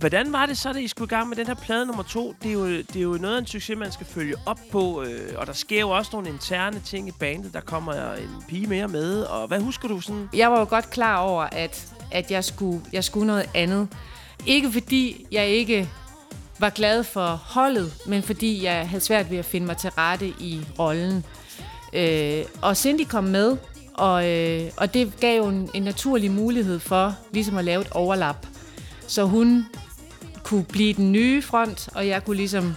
Hvordan 0.01 0.33
var 0.33 0.45
det 0.45 0.57
så, 0.57 0.73
da 0.73 0.79
I 0.79 0.87
skulle 0.87 1.07
i 1.07 1.15
gang 1.15 1.29
med 1.29 1.37
den 1.37 1.47
her 1.47 1.53
plade 1.53 1.85
nummer 1.85 2.03
to? 2.03 2.35
Det 2.43 2.49
er 2.49 2.53
jo, 2.53 2.67
det 2.67 2.95
er 2.95 3.01
jo 3.01 3.17
noget 3.21 3.35
af 3.35 3.39
en 3.39 3.45
succes, 3.47 3.77
man 3.77 3.91
skal 3.91 4.05
følge 4.05 4.35
op 4.45 4.59
på, 4.71 5.03
øh, 5.03 5.33
og 5.37 5.47
der 5.47 5.53
sker 5.53 5.79
jo 5.79 5.89
også 5.89 6.09
nogle 6.13 6.29
interne 6.29 6.81
ting 6.85 7.07
i 7.07 7.11
bandet. 7.11 7.53
Der 7.53 7.59
kommer 7.61 7.93
en 8.13 8.43
pige 8.47 8.67
mere 8.67 8.87
med, 8.87 9.21
og 9.21 9.47
hvad 9.47 9.59
husker 9.59 9.87
du 9.87 10.01
sådan? 10.01 10.29
jeg 10.33 10.51
var 10.51 10.59
jo 10.59 10.65
godt 10.69 10.89
klar 10.89 11.17
over, 11.17 11.43
at, 11.43 11.93
at 12.11 12.31
jeg, 12.31 12.43
skulle, 12.43 12.81
jeg 12.93 13.03
skulle 13.03 13.27
noget 13.27 13.49
andet. 13.55 13.87
Ikke 14.45 14.71
fordi 14.71 15.25
jeg 15.31 15.47
ikke 15.47 15.89
var 16.59 16.69
glad 16.69 17.03
for 17.03 17.27
holdet, 17.35 17.93
men 18.07 18.23
fordi 18.23 18.63
jeg 18.63 18.89
havde 18.89 19.03
svært 19.03 19.31
ved 19.31 19.37
at 19.37 19.45
finde 19.45 19.67
mig 19.67 19.77
til 19.77 19.89
rette 19.89 20.27
i 20.27 20.61
rollen. 20.79 21.25
Øh, 21.93 22.43
og 22.61 22.77
Cindy 22.77 23.05
kom 23.05 23.23
med, 23.23 23.57
og, 23.93 24.29
øh, 24.29 24.71
og 24.77 24.93
det 24.93 25.13
gav 25.19 25.37
jo 25.37 25.47
en, 25.47 25.69
en 25.73 25.83
naturlig 25.83 26.31
mulighed 26.31 26.79
for 26.79 27.15
ligesom 27.31 27.57
at 27.57 27.65
lave 27.65 27.81
et 27.81 27.91
overlap. 27.91 28.47
Så 29.07 29.23
hun 29.23 29.65
kunne 30.51 30.63
blive 30.63 30.93
den 30.93 31.11
nye 31.11 31.41
front, 31.41 31.89
og 31.95 32.07
jeg 32.07 32.25
kunne 32.25 32.37
ligesom 32.37 32.75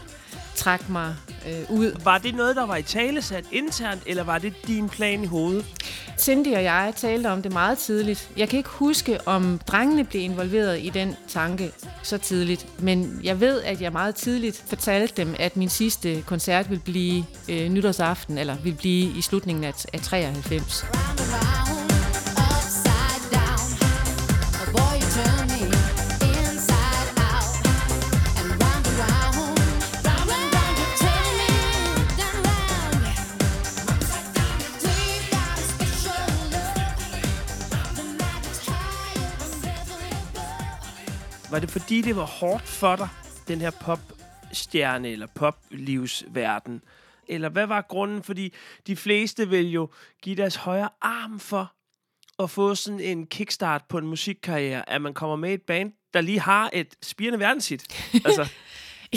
trække 0.55 0.85
mig 0.89 1.15
øh, 1.49 1.71
ud. 1.71 1.93
Var 2.05 2.19
det 2.19 2.35
noget, 2.35 2.57
der 2.57 2.67
var 2.67 2.77
i 2.77 2.83
talesat 2.83 3.45
internt, 3.53 4.03
eller 4.07 4.25
var 4.25 4.39
det 4.39 4.67
din 4.67 4.89
plan 4.89 5.23
i 5.23 5.27
hovedet? 5.27 5.65
Cindy 6.19 6.55
og 6.55 6.63
jeg 6.63 6.93
talte 6.97 7.27
om 7.27 7.43
det 7.43 7.53
meget 7.53 7.79
tidligt. 7.79 8.31
Jeg 8.37 8.49
kan 8.49 8.57
ikke 8.57 8.71
huske, 8.71 9.29
om 9.29 9.61
drengene 9.67 10.05
blev 10.05 10.23
involveret 10.23 10.81
i 10.81 10.89
den 10.89 11.17
tanke 11.29 11.73
så 12.03 12.19
tidligt, 12.19 12.83
men 12.83 13.21
jeg 13.23 13.41
ved, 13.41 13.63
at 13.63 13.81
jeg 13.81 13.93
meget 13.93 14.15
tidligt 14.15 14.65
fortalte 14.67 15.15
dem, 15.17 15.35
at 15.39 15.57
min 15.57 15.69
sidste 15.69 16.23
koncert 16.27 16.71
ville 16.71 16.83
blive 16.85 17.25
øh, 17.49 17.69
nytårsaften, 17.69 18.39
eller 18.39 18.57
ville 18.57 18.79
blive 18.79 19.19
i 19.19 19.23
slutningen 19.23 19.65
af, 19.65 19.73
af 19.93 20.01
93. 20.01 20.85
Round 20.85 21.74
Var 41.55 41.61
det 41.61 41.71
fordi, 41.71 42.01
det 42.01 42.17
var 42.17 42.25
hårdt 42.25 42.69
for 42.69 42.97
dig, 42.97 43.09
den 43.49 43.61
her 43.61 43.71
popstjerne 43.71 45.09
eller 45.09 45.27
poplivsverden? 45.27 46.83
Eller 47.29 47.49
hvad 47.49 47.67
var 47.67 47.81
grunden? 47.89 48.23
Fordi 48.23 48.55
de 48.87 48.97
fleste 48.97 49.49
vil 49.49 49.71
jo 49.71 49.89
give 50.23 50.37
deres 50.37 50.57
højre 50.57 50.89
arm 51.01 51.41
for 51.41 51.73
at 52.43 52.51
få 52.51 52.75
sådan 52.75 53.01
en 53.01 53.27
kickstart 53.27 53.83
på 53.89 53.99
en 53.99 54.07
musikkarriere, 54.07 54.91
at 54.91 55.03
man 55.03 55.15
kommer 55.15 55.37
med 55.37 55.55
et 55.55 55.63
band, 55.63 55.93
der 56.15 56.21
lige 56.21 56.41
har 56.41 56.71
et 56.73 56.95
spirende 57.03 57.39
verdenshit. 57.39 58.13
Altså, 58.25 58.49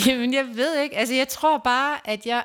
Jamen, 0.06 0.34
jeg 0.34 0.46
ved 0.54 0.80
ikke. 0.82 0.96
Altså, 0.96 1.14
jeg 1.14 1.28
tror 1.28 1.58
bare, 1.58 1.98
at 2.04 2.26
jeg... 2.26 2.44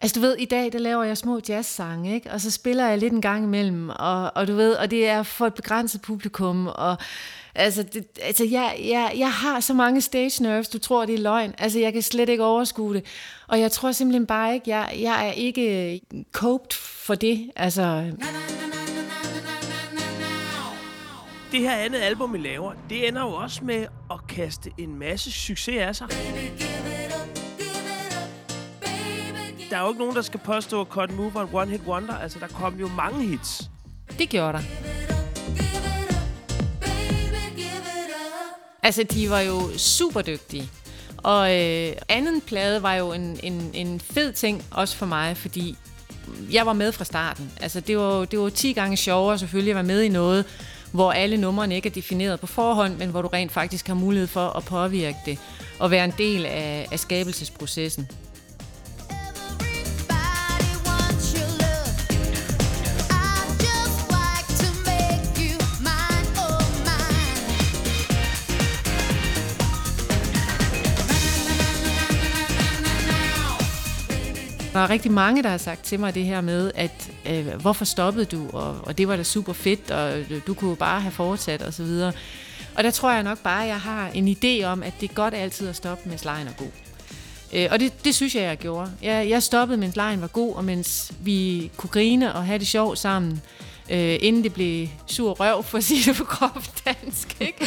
Altså, 0.00 0.20
du 0.20 0.20
ved, 0.20 0.36
i 0.36 0.44
dag, 0.44 0.72
der 0.72 0.78
laver 0.78 1.04
jeg 1.04 1.16
små 1.16 1.40
jazzsange, 1.48 2.14
ikke? 2.14 2.30
Og 2.30 2.40
så 2.40 2.50
spiller 2.50 2.88
jeg 2.88 2.98
lidt 2.98 3.12
en 3.12 3.22
gang 3.22 3.44
imellem, 3.44 3.88
og, 3.88 4.32
og 4.36 4.46
du 4.48 4.54
ved, 4.54 4.74
og 4.74 4.90
det 4.90 5.08
er 5.08 5.22
for 5.22 5.46
et 5.46 5.54
begrænset 5.54 6.02
publikum, 6.02 6.66
og 6.66 6.98
altså, 7.54 7.82
det, 7.82 8.06
altså 8.22 8.44
jeg, 8.44 8.76
jeg, 8.84 9.12
jeg 9.18 9.32
har 9.32 9.60
så 9.60 9.74
mange 9.74 10.00
stage 10.00 10.42
nerves, 10.42 10.68
du 10.68 10.78
tror, 10.78 11.06
det 11.06 11.14
er 11.14 11.18
løgn. 11.18 11.54
Altså, 11.58 11.78
jeg 11.78 11.92
kan 11.92 12.02
slet 12.02 12.28
ikke 12.28 12.44
overskue 12.44 12.94
det. 12.94 13.04
Og 13.48 13.60
jeg 13.60 13.72
tror 13.72 13.92
simpelthen 13.92 14.26
bare 14.26 14.54
ikke, 14.54 14.70
jeg, 14.70 14.96
jeg 15.00 15.28
er 15.28 15.32
ikke 15.32 16.00
coped 16.32 16.72
for 17.04 17.14
det. 17.14 17.50
Altså, 17.56 18.12
det 21.52 21.60
her 21.60 21.72
andet 21.72 21.98
album, 21.98 22.34
I 22.34 22.38
laver, 22.38 22.72
det 22.90 23.08
ender 23.08 23.22
jo 23.22 23.32
også 23.32 23.64
med 23.64 23.86
at 24.10 24.26
kaste 24.28 24.70
en 24.78 24.98
masse 24.98 25.32
succes 25.32 25.80
af 25.80 25.96
sig. 25.96 26.08
Der 29.70 29.76
er 29.76 29.82
jo 29.82 29.88
ikke 29.88 29.98
nogen, 29.98 30.16
der 30.16 30.22
skal 30.22 30.40
påstå, 30.40 30.80
at 30.80 30.86
Cotton 30.86 31.16
Move 31.16 31.34
var 31.34 31.42
en 31.42 31.48
one-hit 31.52 31.86
wonder. 31.86 32.14
Altså, 32.14 32.38
der 32.38 32.46
kom 32.46 32.80
jo 32.80 32.88
mange 32.88 33.26
hits. 33.26 33.70
det 34.18 34.28
gjorde 34.28 34.52
der. 34.52 35.19
Altså, 38.82 39.02
de 39.02 39.30
var 39.30 39.40
jo 39.40 39.78
super 39.78 40.22
dygtige. 40.22 40.70
Og 41.16 41.56
øh, 41.56 41.92
anden 42.08 42.40
plade 42.40 42.82
var 42.82 42.94
jo 42.94 43.12
en, 43.12 43.40
en, 43.42 43.70
en 43.74 44.00
fed 44.00 44.32
ting, 44.32 44.64
også 44.70 44.96
for 44.96 45.06
mig, 45.06 45.36
fordi 45.36 45.76
jeg 46.52 46.66
var 46.66 46.72
med 46.72 46.92
fra 46.92 47.04
starten. 47.04 47.52
Altså, 47.60 47.80
det 47.80 47.98
var, 47.98 48.24
det 48.24 48.38
var 48.38 48.48
10 48.48 48.72
gange 48.72 48.96
sjovere 48.96 49.38
selvfølgelig 49.38 49.70
at 49.70 49.74
være 49.74 49.84
med 49.84 50.02
i 50.02 50.08
noget, 50.08 50.44
hvor 50.92 51.12
alle 51.12 51.36
numrene 51.36 51.74
ikke 51.74 51.88
er 51.88 51.92
defineret 51.92 52.40
på 52.40 52.46
forhånd, 52.46 52.96
men 52.96 53.08
hvor 53.08 53.22
du 53.22 53.28
rent 53.28 53.52
faktisk 53.52 53.86
har 53.86 53.94
mulighed 53.94 54.26
for 54.26 54.48
at 54.48 54.64
påvirke 54.64 55.18
det 55.26 55.38
og 55.78 55.90
være 55.90 56.04
en 56.04 56.14
del 56.18 56.46
af, 56.46 56.86
af 56.92 56.98
skabelsesprocessen. 56.98 58.08
Der 74.80 74.84
er 74.84 74.90
rigtig 74.90 75.12
mange, 75.12 75.42
der 75.42 75.48
har 75.48 75.58
sagt 75.58 75.84
til 75.84 76.00
mig 76.00 76.14
det 76.14 76.24
her 76.24 76.40
med, 76.40 76.72
at 76.74 77.10
øh, 77.26 77.60
hvorfor 77.60 77.84
stoppede 77.84 78.24
du, 78.24 78.50
og, 78.52 78.80
og 78.82 78.98
det 78.98 79.08
var 79.08 79.16
da 79.16 79.22
super 79.22 79.52
fedt, 79.52 79.90
og 79.90 80.18
øh, 80.18 80.40
du 80.46 80.54
kunne 80.54 80.70
jo 80.70 80.74
bare 80.76 81.00
have 81.00 81.12
fortsat 81.12 81.62
osv. 81.62 81.82
Og, 81.82 82.14
og 82.74 82.84
der 82.84 82.90
tror 82.90 83.12
jeg 83.12 83.22
nok 83.22 83.38
bare, 83.38 83.62
at 83.62 83.68
jeg 83.68 83.80
har 83.80 84.08
en 84.14 84.28
idé 84.28 84.64
om, 84.64 84.82
at 84.82 84.94
det 85.00 85.10
er 85.10 85.14
godt 85.14 85.34
altid 85.34 85.68
at 85.68 85.76
stoppe, 85.76 86.08
mens 86.08 86.24
lejen 86.24 86.46
er 86.46 86.52
god. 86.52 86.70
Øh, 87.52 87.68
og 87.70 87.80
det, 87.80 88.04
det 88.04 88.14
synes 88.14 88.34
jeg, 88.34 88.42
jeg 88.42 88.58
gjorde. 88.58 88.90
Jeg, 89.02 89.28
jeg 89.28 89.42
stoppede, 89.42 89.78
mens 89.78 89.96
lejen 89.96 90.20
var 90.20 90.26
god, 90.26 90.54
og 90.54 90.64
mens 90.64 91.12
vi 91.20 91.70
kunne 91.76 91.90
grine 91.90 92.34
og 92.34 92.44
have 92.44 92.58
det 92.58 92.66
sjovt 92.66 92.98
sammen, 92.98 93.32
øh, 93.32 93.69
øh, 93.90 94.18
inden 94.20 94.44
det 94.44 94.54
blev 94.54 94.88
sur 95.06 95.32
røv, 95.32 95.62
for 95.62 95.78
at 95.78 95.84
sige 95.84 96.10
det 96.10 96.16
på 96.16 96.24
groft 96.24 96.84
dansk. 96.84 97.36
Ikke? 97.40 97.66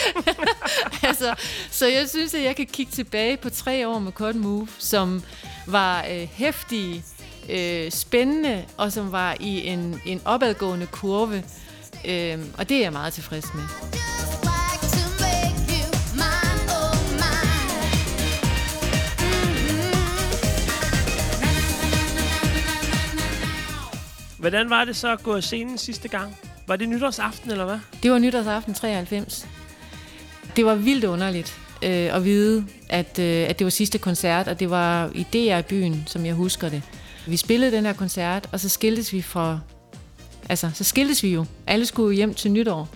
altså, 1.04 1.36
så 1.72 1.88
jeg 1.88 2.10
synes, 2.10 2.34
at 2.34 2.44
jeg 2.44 2.56
kan 2.56 2.66
kigge 2.66 2.92
tilbage 2.92 3.38
på 3.38 3.50
tre 3.50 3.88
år 3.88 4.00
med 4.00 4.12
Cotton 4.12 4.42
Move, 4.42 4.68
som 4.78 5.24
var 5.68 6.06
øh, 6.12 6.28
hæftige, 6.34 7.04
øh, 7.50 7.92
spændende, 7.92 8.66
og 8.78 8.92
som 8.92 9.12
var 9.12 9.38
i 9.40 9.68
en, 9.68 10.02
en 10.06 10.22
opadgående 10.26 10.88
kurve. 10.92 11.44
Øh, 12.06 12.40
og 12.58 12.70
det 12.70 12.78
er 12.78 12.82
jeg 12.82 12.94
meget 12.94 13.14
tilfreds 13.14 13.46
med. 13.54 13.64
Hvordan 24.44 24.70
var 24.70 24.86
det 24.86 24.96
så 24.96 25.14
at 25.14 25.24
gå 25.24 25.36
af 25.36 25.44
scenen 25.44 25.78
sidste 25.78 26.08
gang? 26.08 26.38
Var 26.68 26.76
det 26.76 26.90
nytårsaften, 26.90 27.52
eller 27.52 27.66
hvad? 27.66 27.80
Det 28.04 28.12
var 28.12 28.20
nytårsaften 28.20 28.74
93. 28.74 29.48
Det 30.56 30.66
var 30.66 30.76
vildt 30.76 31.04
underligt 31.04 31.58
øh, 31.84 32.16
at 32.16 32.26
vide, 32.26 32.66
at, 32.90 33.20
øh, 33.20 33.50
at 33.50 33.60
det 33.60 33.66
var 33.66 33.72
sidste 33.72 33.98
koncert, 33.98 34.48
og 34.48 34.60
det 34.60 34.70
var 34.70 35.12
i 35.16 35.26
DR 35.34 35.62
byen, 35.62 36.04
som 36.08 36.26
jeg 36.26 36.34
husker 36.34 36.70
det. 36.70 36.82
Vi 37.28 37.38
spillede 37.38 37.72
den 37.72 37.86
her 37.86 37.94
koncert, 37.94 38.50
og 38.52 38.60
så 38.60 38.70
skiltes 38.70 39.14
vi 39.14 39.22
fra... 39.22 39.60
Altså, 40.50 40.72
så 40.74 40.84
skiltes 40.84 41.24
vi 41.24 41.34
jo. 41.34 41.46
Alle 41.68 41.86
skulle 41.86 42.16
hjem 42.16 42.34
til 42.34 42.52
nytår. 42.52 42.90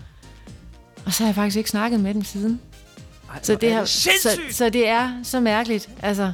Og 1.05 1.13
så 1.13 1.23
har 1.23 1.27
jeg 1.27 1.35
faktisk 1.35 1.57
ikke 1.57 1.69
snakket 1.69 1.99
med 1.99 2.13
dem 2.13 2.23
siden. 2.23 2.59
Ej, 3.33 3.39
Så 3.43 3.55
det, 3.55 3.69
er 3.69 3.77
har, 3.77 3.85
så, 3.85 4.39
så 4.51 4.69
det 4.69 4.87
er 4.87 5.13
så 5.23 5.39
mærkeligt. 5.39 5.89
Altså, 6.01 6.33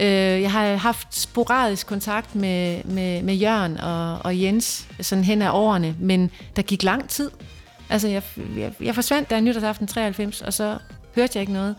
øh, 0.00 0.42
jeg 0.42 0.52
har 0.52 0.76
haft 0.76 1.08
sporadisk 1.10 1.86
kontakt 1.86 2.34
med, 2.34 2.84
med, 2.84 3.22
med 3.22 3.34
Jørgen 3.34 3.80
og, 3.80 4.18
og 4.18 4.42
Jens 4.42 4.88
sådan 5.00 5.24
hen 5.24 5.42
ad 5.42 5.50
årene, 5.50 5.96
men 5.98 6.30
der 6.56 6.62
gik 6.62 6.82
lang 6.82 7.08
tid. 7.08 7.30
Altså, 7.90 8.08
jeg, 8.08 8.22
jeg, 8.56 8.72
jeg 8.80 8.94
forsvandt 8.94 9.30
der 9.30 9.40
nytårsaften 9.40 9.86
93, 9.86 10.42
og 10.42 10.52
så 10.52 10.78
hørte 11.14 11.32
jeg 11.34 11.40
ikke 11.40 11.52
noget 11.52 11.76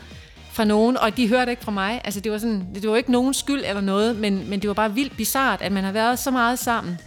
fra 0.51 0.63
nogen, 0.63 0.97
og 0.97 1.17
de 1.17 1.27
hørte 1.27 1.51
ikke 1.51 1.63
fra 1.63 1.71
mig. 1.71 2.01
Altså, 2.03 2.19
det 2.19 2.31
var, 2.31 2.37
sådan, 2.37 2.67
det 2.75 2.89
var 2.89 2.95
ikke 2.95 3.11
nogen 3.11 3.33
skyld 3.33 3.63
eller 3.65 3.81
noget, 3.81 4.15
men, 4.15 4.49
men 4.49 4.59
det 4.59 4.67
var 4.67 4.73
bare 4.73 4.93
vildt 4.93 5.17
bizart, 5.17 5.61
at 5.61 5.71
man 5.71 5.83
har 5.83 5.91
været 5.91 6.19
så 6.19 6.31
meget 6.31 6.59
sammen. 6.59 6.97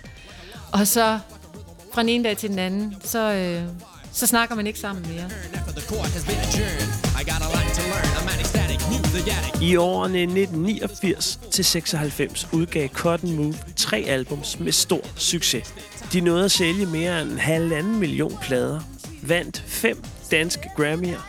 Og 0.72 0.86
så 0.86 1.18
fra 1.92 2.02
den 2.02 2.08
ene 2.08 2.24
dag 2.24 2.36
til 2.36 2.50
den 2.50 2.58
anden, 2.58 2.96
så, 3.04 3.32
øh, 3.32 3.62
så 4.12 4.26
snakker 4.26 4.54
man 4.54 4.66
ikke 4.66 4.78
sammen 4.78 5.06
mere. 5.08 5.30
I 9.62 9.76
årene 9.76 10.18
1989 10.18 11.40
til 11.50 11.64
96 11.64 12.48
udgav 12.52 12.88
Cotton 12.88 13.32
Move 13.32 13.54
tre 13.76 14.04
albums 14.08 14.60
med 14.60 14.72
stor 14.72 15.06
succes. 15.16 15.74
De 16.12 16.20
nåede 16.20 16.44
at 16.44 16.50
sælge 16.50 16.86
mere 16.86 17.22
end 17.22 17.30
en 17.30 17.38
halvanden 17.38 17.98
million 17.98 18.38
plader, 18.42 18.80
vandt 19.22 19.64
fem 19.66 20.02
danske 20.30 20.70
Grammy'er, 20.78 21.20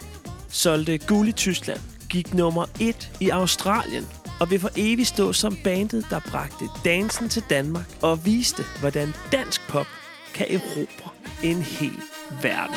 solgte 0.50 0.98
guld 0.98 1.28
i 1.28 1.32
Tyskland, 1.32 1.80
gik 2.10 2.34
nummer 2.34 2.66
et 2.80 3.12
i 3.20 3.30
Australien 3.30 4.08
og 4.40 4.52
vil 4.52 4.60
for 4.60 4.70
evigt 4.76 5.08
stå 5.08 5.34
som 5.34 5.58
bandet, 5.64 6.06
der 6.10 6.20
bragte 6.20 6.66
dansen 6.86 7.30
til 7.30 7.44
Danmark 7.50 7.98
og 8.02 8.26
viste, 8.26 8.64
hvordan 8.80 9.14
dansk 9.32 9.62
pop 9.70 9.88
kan 10.34 10.48
erobre 10.50 11.10
en 11.44 11.62
hel 11.62 12.00
verden. 12.42 12.76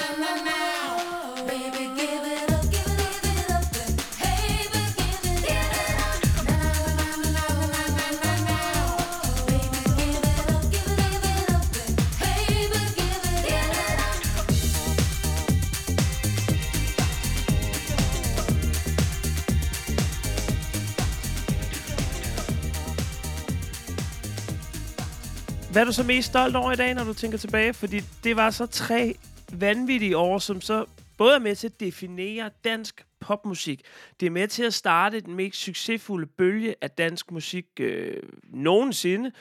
Hvad 25.72 25.82
er 25.82 25.86
du 25.86 25.92
så 25.92 26.02
mest 26.02 26.28
stolt 26.28 26.56
over 26.56 26.72
i 26.72 26.76
dag, 26.76 26.94
når 26.94 27.04
du 27.04 27.14
tænker 27.14 27.38
tilbage? 27.38 27.74
Fordi 27.74 28.00
det 28.24 28.36
var 28.36 28.50
så 28.50 28.66
tre 28.66 29.14
vanvittige 29.52 30.16
år, 30.16 30.38
som 30.38 30.60
så 30.60 30.84
både 31.18 31.34
er 31.34 31.38
med 31.38 31.56
til 31.56 31.66
at 31.66 31.80
definere 31.80 32.50
dansk 32.64 33.04
popmusik. 33.20 33.80
Det 34.20 34.26
er 34.26 34.30
med 34.30 34.48
til 34.48 34.62
at 34.62 34.74
starte 34.74 35.20
den 35.20 35.34
mest 35.34 35.58
succesfulde 35.58 36.26
bølge 36.26 36.74
af 36.82 36.90
dansk 36.90 37.30
musik 37.30 37.66
øh, 37.80 38.22
nogensinde. 38.44 39.32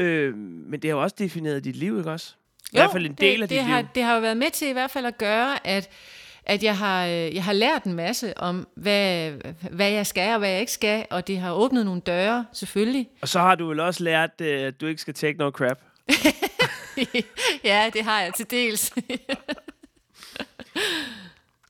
Øh, 0.00 0.36
men 0.36 0.80
det 0.80 0.90
har 0.90 0.96
jo 0.96 1.02
også 1.02 1.16
defineret 1.18 1.64
dit 1.64 1.76
liv, 1.76 1.98
ikke 1.98 2.10
også? 2.10 2.34
I 2.72 2.76
hvert 2.76 2.92
fald 2.92 3.06
en 3.06 3.14
del 3.14 3.36
det, 3.36 3.42
af 3.42 3.48
dit 3.48 3.56
det 3.56 3.64
har, 3.64 3.80
liv. 3.80 3.88
Det 3.94 4.02
har 4.02 4.14
jo 4.14 4.20
været 4.20 4.36
med 4.36 4.50
til 4.50 4.68
i 4.68 4.72
hvert 4.72 4.90
fald 4.90 5.06
at 5.06 5.18
gøre, 5.18 5.66
at, 5.66 5.90
at 6.48 6.62
jeg, 6.62 6.78
har, 6.78 7.06
øh, 7.06 7.34
jeg 7.34 7.44
har 7.44 7.52
lært 7.52 7.84
en 7.84 7.94
masse 7.94 8.38
om, 8.38 8.68
hvad, 8.74 9.32
hvad 9.70 9.90
jeg 9.90 10.06
skal 10.06 10.32
og 10.32 10.38
hvad 10.38 10.48
jeg 10.48 10.60
ikke 10.60 10.72
skal, 10.72 11.06
og 11.10 11.26
det 11.26 11.38
har 11.38 11.52
åbnet 11.52 11.84
nogle 11.84 12.00
døre, 12.00 12.46
selvfølgelig. 12.52 13.08
Og 13.20 13.28
så 13.28 13.40
har 13.40 13.54
du 13.54 13.68
vel 13.68 13.80
også 13.80 14.04
lært, 14.04 14.30
øh, 14.40 14.66
at 14.66 14.80
du 14.80 14.86
ikke 14.86 15.00
skal 15.00 15.14
take 15.14 15.38
no 15.38 15.50
crap. 15.50 15.78
ja, 17.64 17.90
det 17.92 18.04
har 18.04 18.20
jeg 18.20 18.34
til 18.34 18.50
dels. 18.50 18.92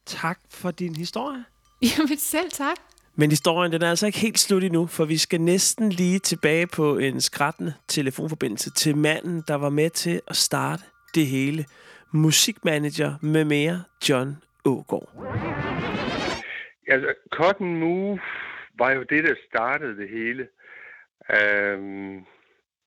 Tak 0.06 0.40
for 0.50 0.70
din 0.70 0.96
historie. 0.96 1.44
Jamen 1.82 2.18
selv 2.18 2.50
tak. 2.50 2.76
Men 3.16 3.30
historien 3.30 3.72
den 3.72 3.82
er 3.82 3.90
altså 3.90 4.06
ikke 4.06 4.18
helt 4.18 4.38
slut 4.38 4.64
endnu, 4.64 4.86
for 4.86 5.04
vi 5.04 5.18
skal 5.18 5.40
næsten 5.40 5.92
lige 5.92 6.18
tilbage 6.18 6.66
på 6.66 6.98
en 6.98 7.20
skrættende 7.20 7.74
telefonforbindelse 7.88 8.70
til 8.70 8.96
manden, 8.96 9.42
der 9.48 9.54
var 9.54 9.68
med 9.68 9.90
til 9.90 10.20
at 10.26 10.36
starte 10.36 10.82
det 11.14 11.26
hele. 11.26 11.64
Musikmanager 12.12 13.14
med 13.20 13.44
mere 13.44 13.82
John 14.08 14.36
Ågaard. 14.64 15.08
Altså, 16.88 17.14
Cotton 17.30 17.76
Move 17.76 18.20
var 18.78 18.90
jo 18.92 19.02
det, 19.02 19.24
der 19.24 19.34
startede 19.48 19.96
det 19.96 20.08
hele. 20.08 20.48
Øhm, 21.36 22.24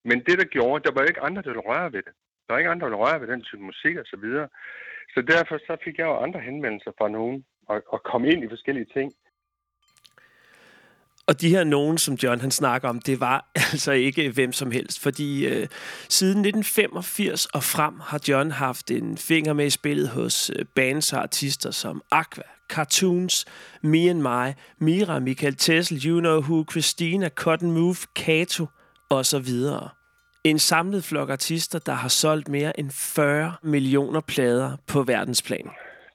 men 0.04 0.18
det, 0.28 0.40
der 0.40 0.46
gjorde, 0.46 0.84
der 0.84 0.94
var 0.94 1.02
jo 1.02 1.08
ikke 1.08 1.22
andre, 1.22 1.42
der 1.42 1.50
ville 1.50 1.70
røre 1.72 1.94
ved 1.94 2.02
det. 2.08 2.14
Der 2.48 2.54
var 2.54 2.58
ikke 2.58 2.70
andre, 2.70 2.86
der 2.86 2.90
ville 2.90 3.04
røre 3.06 3.22
ved 3.22 3.28
den 3.28 3.42
type 3.42 3.62
musik 3.62 3.96
og 3.98 4.06
så 4.06 4.18
videre. 4.18 4.48
Så 5.14 5.22
derfor 5.22 5.58
så 5.58 5.78
fik 5.84 5.98
jeg 5.98 6.06
jo 6.06 6.18
andre 6.18 6.40
henvendelser 6.40 6.92
fra 6.98 7.10
nogen, 7.10 7.46
og, 7.68 7.84
og 7.88 8.04
kom 8.04 8.26
ind 8.26 8.44
i 8.44 8.50
forskellige 8.50 8.90
ting. 8.94 9.14
Og 11.32 11.42
de 11.42 11.50
her 11.50 11.64
nogen, 11.64 11.98
som 11.98 12.16
John 12.24 12.42
han 12.42 12.52
snakker 12.52 12.90
om, 12.90 13.00
det 13.00 13.20
var 13.20 13.52
altså 13.72 13.92
ikke 13.92 14.32
hvem 14.32 14.52
som 14.52 14.72
helst. 14.72 15.04
Fordi 15.04 15.48
øh, 15.48 15.68
siden 16.10 16.40
1985 16.46 17.46
og 17.46 17.64
frem 17.64 18.00
har 18.00 18.20
John 18.28 18.52
haft 18.52 18.92
en 18.92 19.18
finger 19.18 19.54
med 19.54 19.66
i 19.66 19.70
spillet 19.70 20.10
hos 20.10 20.52
øh, 20.56 20.66
bands 20.76 21.14
og 21.14 21.22
artister 21.22 21.72
som 21.72 22.02
Aqua, 22.12 22.44
Cartoons, 22.70 23.46
Me 23.84 24.10
and 24.10 24.22
My, 24.22 24.48
Mira, 24.86 25.20
Michael 25.20 25.56
Tessel, 25.56 26.02
You 26.06 26.20
Know 26.20 26.40
Who, 26.42 26.66
Christina, 26.72 27.30
Cotton 27.30 27.72
Move, 27.72 27.96
Kato 28.16 28.66
og 29.10 29.26
så 29.26 29.40
videre. 29.40 29.90
En 30.44 30.60
samlet 30.60 31.04
flok 31.04 31.30
artister, 31.30 31.80
der 31.80 31.94
har 31.94 32.08
solgt 32.08 32.50
mere 32.50 32.80
end 32.80 32.92
40 32.92 33.54
millioner 33.64 34.22
plader 34.22 34.78
på 34.88 35.04
verdensplan. 35.04 35.70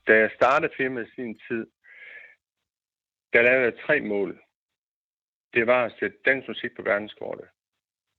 Da 0.07 0.13
jeg 0.13 0.31
startede 0.35 0.73
firmaet 0.77 1.07
i 1.07 1.11
sin 1.15 1.35
tid, 1.49 1.67
der 3.33 3.43
lavede 3.43 3.65
jeg 3.65 3.73
tre 3.87 4.01
mål. 4.01 4.46
Det 5.57 5.67
var 5.67 5.85
at 5.85 5.97
sætte 5.99 6.17
dansk 6.25 6.49
musik 6.49 6.73
på 6.77 6.83
verdenskortet. 6.83 7.49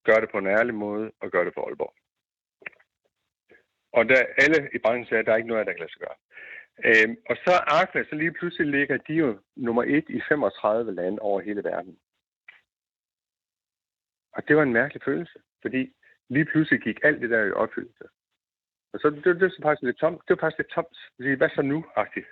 Gør 0.03 0.17
det 0.19 0.29
på 0.31 0.37
en 0.37 0.47
ærlig 0.47 0.75
måde, 0.75 1.11
og 1.21 1.31
gør 1.31 1.43
det 1.43 1.53
for 1.53 1.63
Aalborg. 1.65 1.93
Og 3.97 4.09
der, 4.09 4.21
alle 4.43 4.69
i 4.75 4.77
branchen 4.83 5.05
sagde, 5.05 5.19
at 5.19 5.25
der 5.25 5.31
er 5.31 5.37
ikke 5.37 5.53
noget, 5.53 5.67
der 5.67 5.73
kan 5.73 5.79
lade 5.79 5.93
sig 5.93 6.01
gøre. 6.05 6.19
Øhm, 6.87 7.15
og 7.29 7.35
så 7.45 7.53
Aqua, 7.79 8.03
så 8.03 8.15
lige 8.15 8.33
pludselig 8.39 8.67
ligger 8.67 8.97
de 8.97 9.13
jo 9.13 9.39
nummer 9.55 9.83
et 9.83 10.05
i 10.09 10.21
35 10.29 10.95
lande 10.95 11.19
over 11.19 11.41
hele 11.41 11.63
verden. 11.63 11.99
Og 14.35 14.47
det 14.47 14.55
var 14.57 14.63
en 14.63 14.73
mærkelig 14.73 15.01
følelse, 15.03 15.39
fordi 15.61 15.93
lige 16.29 16.45
pludselig 16.45 16.81
gik 16.81 16.99
alt 17.03 17.21
det 17.21 17.29
der 17.29 17.43
i 17.45 17.51
opfyldelse. 17.51 18.05
Og 18.93 18.99
så 18.99 19.09
det, 19.09 19.23
det, 19.25 19.41
det, 19.41 19.53
var 19.57 19.69
faktisk 19.69 19.83
lidt 19.83 19.97
tomt. 19.97 20.21
Det 20.27 20.31
var 20.35 20.41
faktisk 20.41 20.57
lidt 20.59 20.75
tomt. 20.77 20.97
Fordi, 21.15 21.29
Hvad 21.33 21.49
så 21.49 21.61
nu? 21.61 21.79
-agtigt. 21.97 22.29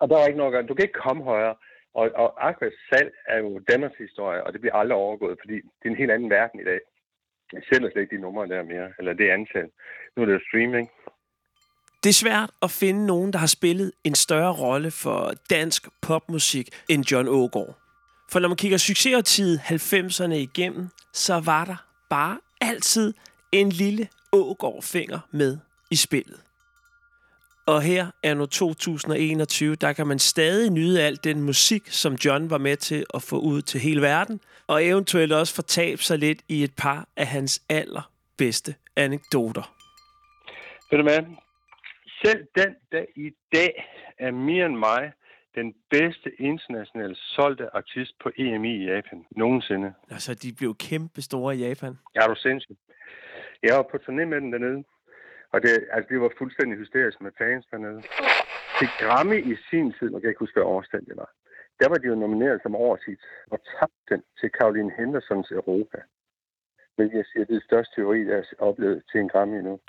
Og 0.00 0.08
der 0.08 0.14
var 0.16 0.26
ikke 0.26 0.38
noget 0.38 0.50
at 0.50 0.56
gøre. 0.56 0.68
Du 0.68 0.74
kan 0.74 0.84
ikke 0.84 1.02
komme 1.06 1.24
højere. 1.24 1.56
Og, 2.00 2.06
og 2.22 2.48
Aquas 2.48 2.72
salg 2.90 3.10
er 3.26 3.38
jo 3.38 3.60
Danmarks 3.70 3.98
historie, 3.98 4.44
og 4.44 4.52
det 4.52 4.60
bliver 4.60 4.74
aldrig 4.74 4.96
overgået, 4.96 5.38
fordi 5.42 5.54
det 5.54 5.84
er 5.84 5.88
en 5.90 6.02
helt 6.02 6.10
anden 6.10 6.30
verden 6.30 6.60
i 6.60 6.64
dag. 6.64 6.80
Jeg 7.52 7.62
sælger 7.72 7.90
slet 7.90 8.02
ikke 8.02 8.16
de 8.16 8.22
numre 8.22 8.48
der 8.48 8.62
mere, 8.62 8.88
eller 8.98 9.12
det 9.12 9.30
antal. 9.30 9.68
Nu 10.16 10.22
er 10.22 10.26
det 10.26 10.32
jo 10.32 10.40
streaming. 10.48 10.90
Det 12.02 12.08
er 12.10 12.20
svært 12.24 12.50
at 12.62 12.70
finde 12.70 13.06
nogen, 13.06 13.32
der 13.32 13.38
har 13.38 13.46
spillet 13.58 13.92
en 14.04 14.14
større 14.14 14.52
rolle 14.52 14.90
for 14.90 15.32
dansk 15.50 15.82
popmusik 16.02 16.68
end 16.88 17.04
John 17.10 17.28
Ågaard. 17.28 17.74
For 18.30 18.38
når 18.38 18.48
man 18.48 18.56
kigger 18.56 18.78
succesårtid 18.78 19.58
90'erne 19.58 20.34
igennem, 20.34 20.88
så 21.12 21.34
var 21.44 21.64
der 21.64 21.76
bare 22.10 22.38
altid 22.60 23.14
en 23.52 23.68
lille 23.68 24.08
Ågaard-finger 24.32 25.20
med 25.30 25.58
i 25.90 25.96
spillet. 25.96 26.40
Og 27.72 27.82
her 27.82 28.06
er 28.22 28.34
nu 28.34 28.46
2021, 28.46 29.74
der 29.74 29.92
kan 29.92 30.06
man 30.06 30.18
stadig 30.18 30.70
nyde 30.70 31.02
al 31.02 31.16
den 31.24 31.42
musik, 31.42 31.82
som 31.86 32.14
John 32.24 32.50
var 32.50 32.58
med 32.58 32.76
til 32.76 33.04
at 33.14 33.22
få 33.22 33.36
ud 33.40 33.62
til 33.62 33.80
hele 33.80 34.02
verden, 34.02 34.40
og 34.66 34.84
eventuelt 34.84 35.32
også 35.32 35.54
fortabe 35.54 36.02
sig 36.02 36.18
lidt 36.18 36.42
i 36.48 36.62
et 36.64 36.74
par 36.76 37.08
af 37.16 37.26
hans 37.26 37.62
allerbedste 37.68 38.74
anekdoter. 38.96 39.74
Ved 40.90 40.98
du 40.98 41.02
hvad? 41.02 41.22
Selv 42.24 42.46
den 42.56 42.74
dag 42.92 43.06
i 43.16 43.30
dag 43.52 43.72
er 44.18 44.30
mere 44.30 44.66
end 44.66 44.76
mig 44.76 45.12
den 45.54 45.74
bedste 45.90 46.30
internationalt 46.38 47.18
solgte 47.18 47.76
artist 47.76 48.12
på 48.22 48.30
EMI 48.36 48.74
i 48.82 48.84
Japan 48.84 49.24
nogensinde. 49.30 49.92
Altså, 50.10 50.34
de 50.34 50.52
blev 50.58 50.74
kæmpe 50.74 51.22
store 51.22 51.56
i 51.56 51.58
Japan. 51.68 51.98
Er 52.14 52.26
du 52.28 52.34
sindssyg. 52.34 52.76
Jeg 53.62 53.76
var 53.76 53.86
på 53.90 53.96
turné 53.96 54.24
med 54.24 54.40
den 54.40 54.52
dernede, 54.52 54.84
og 55.52 55.62
det, 55.62 55.88
altså, 55.92 56.08
det 56.10 56.20
var 56.20 56.32
fuldstændig 56.38 56.78
hysterisk 56.78 57.20
med 57.20 57.32
fans 57.38 57.66
dernede. 57.70 58.02
Til 58.78 58.88
Grammy 59.00 59.38
i 59.52 59.56
sin 59.70 59.92
tid, 59.98 60.08
og 60.08 60.14
jeg 60.14 60.22
kan 60.22 60.30
ikke 60.30 60.44
huske, 60.46 60.54
hvad 60.54 60.72
årstal 60.76 61.04
det 61.06 61.16
var, 61.16 61.30
der 61.80 61.88
var 61.88 61.98
de 61.98 62.06
jo 62.06 62.14
nomineret 62.14 62.62
som 62.62 62.74
årshit, 62.74 63.20
og 63.50 63.58
tabte 63.72 64.04
den 64.10 64.22
til 64.40 64.50
Caroline 64.50 64.92
Hendersons 64.98 65.50
Europa. 65.50 65.98
Hvilket 66.96 67.16
jeg 67.16 67.24
siger, 67.32 67.44
det 67.44 67.54
er 67.54 67.58
det 67.58 67.70
største 67.70 67.94
teori, 67.94 68.18
jeg 68.28 68.36
har 68.36 68.66
oplevet 68.66 69.02
til 69.10 69.20
en 69.20 69.28
Grammy 69.28 69.60
nu. 69.60 69.80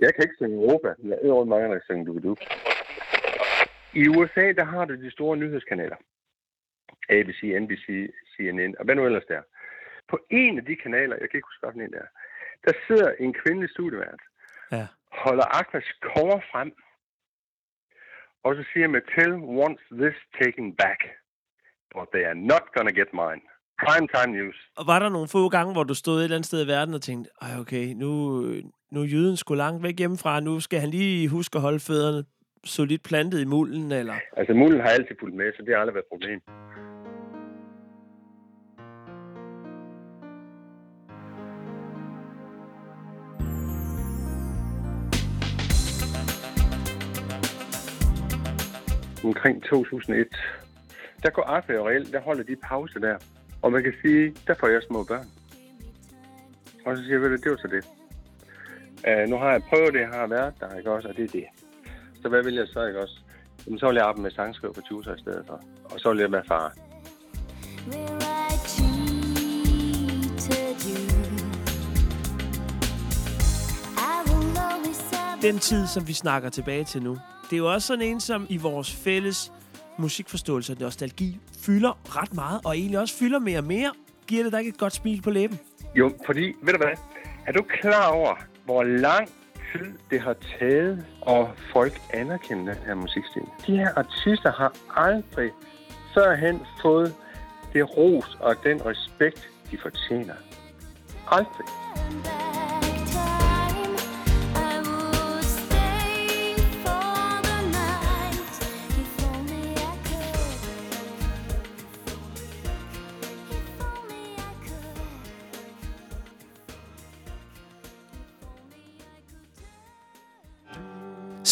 Jeg 0.00 0.14
kan 0.14 0.24
ikke 0.24 0.36
synge 0.36 0.56
Europa. 0.56 0.94
Jeg 1.04 1.18
er 1.22 1.32
rundt 1.32 1.48
mange, 1.48 1.74
der 1.74 1.80
synger 1.84 2.04
du 2.04 2.18
du. 2.28 2.36
I 3.94 4.08
USA, 4.08 4.52
der 4.52 4.64
har 4.64 4.84
du 4.84 4.94
de 4.94 5.10
store 5.10 5.36
nyhedskanaler. 5.36 5.96
ABC, 7.08 7.40
NBC, 7.62 7.86
CNN, 8.32 8.74
og 8.78 8.84
hvad 8.84 8.94
nu 8.94 9.06
ellers 9.06 9.24
der. 9.28 9.42
På 10.08 10.18
en 10.30 10.58
af 10.58 10.64
de 10.64 10.76
kanaler, 10.76 11.16
jeg 11.20 11.30
kan 11.30 11.38
ikke 11.38 11.50
huske, 11.50 11.66
hvad 11.66 11.84
den 11.84 11.92
der, 11.92 12.06
der 12.64 12.72
sidder 12.86 13.10
en 13.18 13.32
kvindelig 13.32 13.70
studievært, 13.70 14.20
Ja. 14.72 14.86
holder 15.24 15.46
Aquas 15.60 15.88
cover 16.02 16.40
frem, 16.52 16.70
og 18.44 18.50
så 18.56 18.62
siger 18.72 18.88
Mattel 18.88 19.32
wants 19.58 19.82
this 20.02 20.16
taken 20.40 20.66
back, 20.82 21.00
but 21.94 22.06
they 22.14 22.24
are 22.30 22.38
not 22.52 22.64
gonna 22.74 22.94
get 23.00 23.10
mine. 23.22 23.42
Prime 23.86 24.08
time 24.14 24.32
news. 24.38 24.56
Og 24.76 24.86
var 24.86 24.98
der 24.98 25.08
nogle 25.08 25.28
få 25.28 25.48
gange, 25.48 25.72
hvor 25.72 25.84
du 25.84 25.94
stod 25.94 26.18
et 26.18 26.24
eller 26.24 26.36
andet 26.36 26.46
sted 26.46 26.64
i 26.64 26.68
verden 26.68 26.94
og 26.94 27.02
tænkte, 27.02 27.30
Ej, 27.42 27.58
okay, 27.60 27.86
nu, 28.02 28.10
nu 28.92 29.00
er 29.00 29.04
jyden 29.04 29.36
sgu 29.36 29.54
langt 29.54 29.82
væk 29.82 29.98
hjemmefra, 29.98 30.40
nu 30.40 30.60
skal 30.60 30.80
han 30.80 30.90
lige 30.90 31.28
huske 31.28 31.56
at 31.56 31.62
holde 31.62 31.80
fødderne 31.80 32.24
solidt 32.64 33.02
plantet 33.02 33.40
i 33.40 33.44
mulden, 33.44 33.92
eller... 33.92 34.14
Altså, 34.36 34.54
mulden 34.54 34.80
har 34.80 34.88
altid 34.88 35.14
fulgt 35.20 35.36
med, 35.36 35.52
så 35.56 35.62
det 35.62 35.74
har 35.74 35.80
aldrig 35.80 35.94
været 35.94 36.04
et 36.04 36.14
problem. 36.14 36.40
Omkring 49.28 49.62
2001, 49.62 50.26
der 51.22 51.30
går 51.30 51.42
Arthur 51.42 51.78
og 51.78 51.86
reelt, 51.86 52.12
der 52.12 52.20
holder 52.20 52.42
de 52.42 52.56
pause 52.56 53.00
der. 53.00 53.16
Og 53.62 53.72
man 53.72 53.82
kan 53.82 53.94
sige, 54.02 54.34
der 54.46 54.54
får 54.54 54.68
jeg 54.68 54.82
små 54.82 55.04
børn. 55.04 55.26
Og 56.86 56.96
så 56.96 57.02
siger 57.02 57.14
jeg, 57.14 57.22
ved 57.22 57.38
det 57.38 57.50
var 57.50 57.56
så 57.56 57.68
det. 57.76 57.84
Uh, 59.08 59.30
nu 59.30 59.36
har 59.36 59.50
jeg 59.50 59.62
prøvet 59.62 59.94
det, 59.94 60.00
jeg 60.00 60.08
har 60.08 60.26
været 60.26 60.54
der, 60.60 60.76
ikke 60.78 60.90
også, 60.90 61.08
og 61.08 61.16
det 61.16 61.24
er 61.24 61.28
det. 61.28 61.46
Så 62.22 62.28
hvad 62.28 62.42
vil 62.42 62.54
jeg 62.54 62.66
så, 62.68 62.86
ikke 62.86 63.00
også? 63.00 63.20
Jamen, 63.66 63.78
så 63.78 63.86
vil 63.86 63.94
jeg 63.94 64.04
arbejde 64.04 64.22
med 64.22 64.30
sangskriver 64.30 64.74
på 64.74 64.80
tutor 64.80 65.14
i 65.14 65.20
stedet 65.20 65.44
for. 65.46 65.60
Og 65.84 66.00
så 66.00 66.10
vil 66.12 66.20
jeg 66.20 66.32
være 66.32 66.44
far. 66.48 66.74
Den 75.42 75.58
tid, 75.58 75.86
som 75.86 76.08
vi 76.08 76.12
snakker 76.12 76.48
tilbage 76.48 76.84
til 76.84 77.02
nu, 77.02 77.18
det 77.44 77.52
er 77.52 77.56
jo 77.56 77.72
også 77.72 77.86
sådan 77.86 78.04
en, 78.04 78.20
som 78.20 78.46
i 78.48 78.56
vores 78.56 78.94
fælles 78.94 79.52
musikforståelse 79.98 80.72
og 80.72 80.76
nostalgi 80.80 81.40
fylder 81.66 82.16
ret 82.16 82.34
meget, 82.34 82.60
og 82.64 82.76
egentlig 82.76 82.98
også 83.00 83.14
fylder 83.18 83.38
mere 83.38 83.58
og 83.58 83.64
mere. 83.64 83.92
Giver 84.26 84.42
det 84.42 84.52
dig 84.52 84.58
ikke 84.58 84.68
et 84.68 84.78
godt 84.78 84.92
smil 84.92 85.22
på 85.22 85.30
læben? 85.30 85.58
Jo, 85.94 86.12
fordi, 86.26 86.52
ved 86.62 86.72
du 86.72 86.78
hvad? 86.78 86.96
Er 87.46 87.52
du 87.52 87.62
klar 87.62 88.08
over, 88.08 88.34
hvor 88.64 88.82
lang 88.82 89.28
tid 89.72 89.92
det 90.10 90.20
har 90.20 90.36
taget, 90.58 91.06
og 91.20 91.50
folk 91.72 92.00
anerkender 92.14 92.74
den 92.74 92.82
her 92.86 92.94
musikstil? 92.94 93.42
De 93.66 93.76
her 93.76 93.90
artister 93.96 94.52
har 94.52 94.72
aldrig 94.96 95.50
førhen 96.14 96.60
fået 96.82 97.14
det 97.72 97.96
ros 97.96 98.36
og 98.40 98.56
den 98.64 98.86
respekt, 98.86 99.48
de 99.70 99.78
fortjener. 99.82 100.34
Aldrig. 101.30 101.66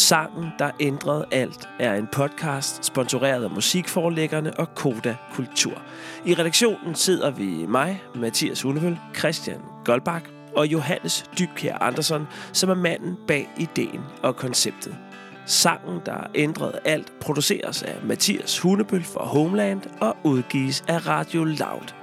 Sangen, 0.08 0.52
der 0.58 0.70
ændrede 0.80 1.26
alt, 1.32 1.68
er 1.78 1.94
en 1.94 2.06
podcast 2.12 2.84
sponsoreret 2.84 3.44
af 3.44 3.50
musikforlæggerne 3.50 4.60
og 4.60 4.74
Koda 4.74 5.16
Kultur. 5.32 5.82
I 6.24 6.34
redaktionen 6.34 6.94
sidder 6.94 7.30
vi 7.30 7.66
mig, 7.66 8.02
Mathias 8.14 8.62
Hunevøl, 8.62 8.98
Christian 9.18 9.60
Goldbach 9.84 10.24
og 10.56 10.66
Johannes 10.66 11.24
Dybkjær 11.38 11.78
Andersen, 11.78 12.26
som 12.52 12.70
er 12.70 12.74
manden 12.74 13.16
bag 13.26 13.48
ideen 13.58 14.00
og 14.22 14.36
konceptet. 14.36 14.96
Sangen, 15.46 16.00
der 16.06 16.26
ændrede 16.34 16.80
alt, 16.84 17.12
produceres 17.20 17.82
af 17.82 17.96
Mathias 18.04 18.58
Hunebøl 18.58 19.04
for 19.04 19.20
Homeland 19.20 19.82
og 20.00 20.16
udgives 20.24 20.84
af 20.88 21.06
Radio 21.06 21.44
Loud. 21.44 21.94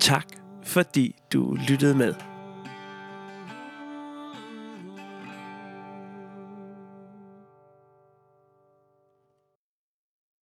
Tak 0.00 0.26
fordi 0.64 1.16
du 1.32 1.56
lyttede 1.68 1.94
med. 1.94 2.35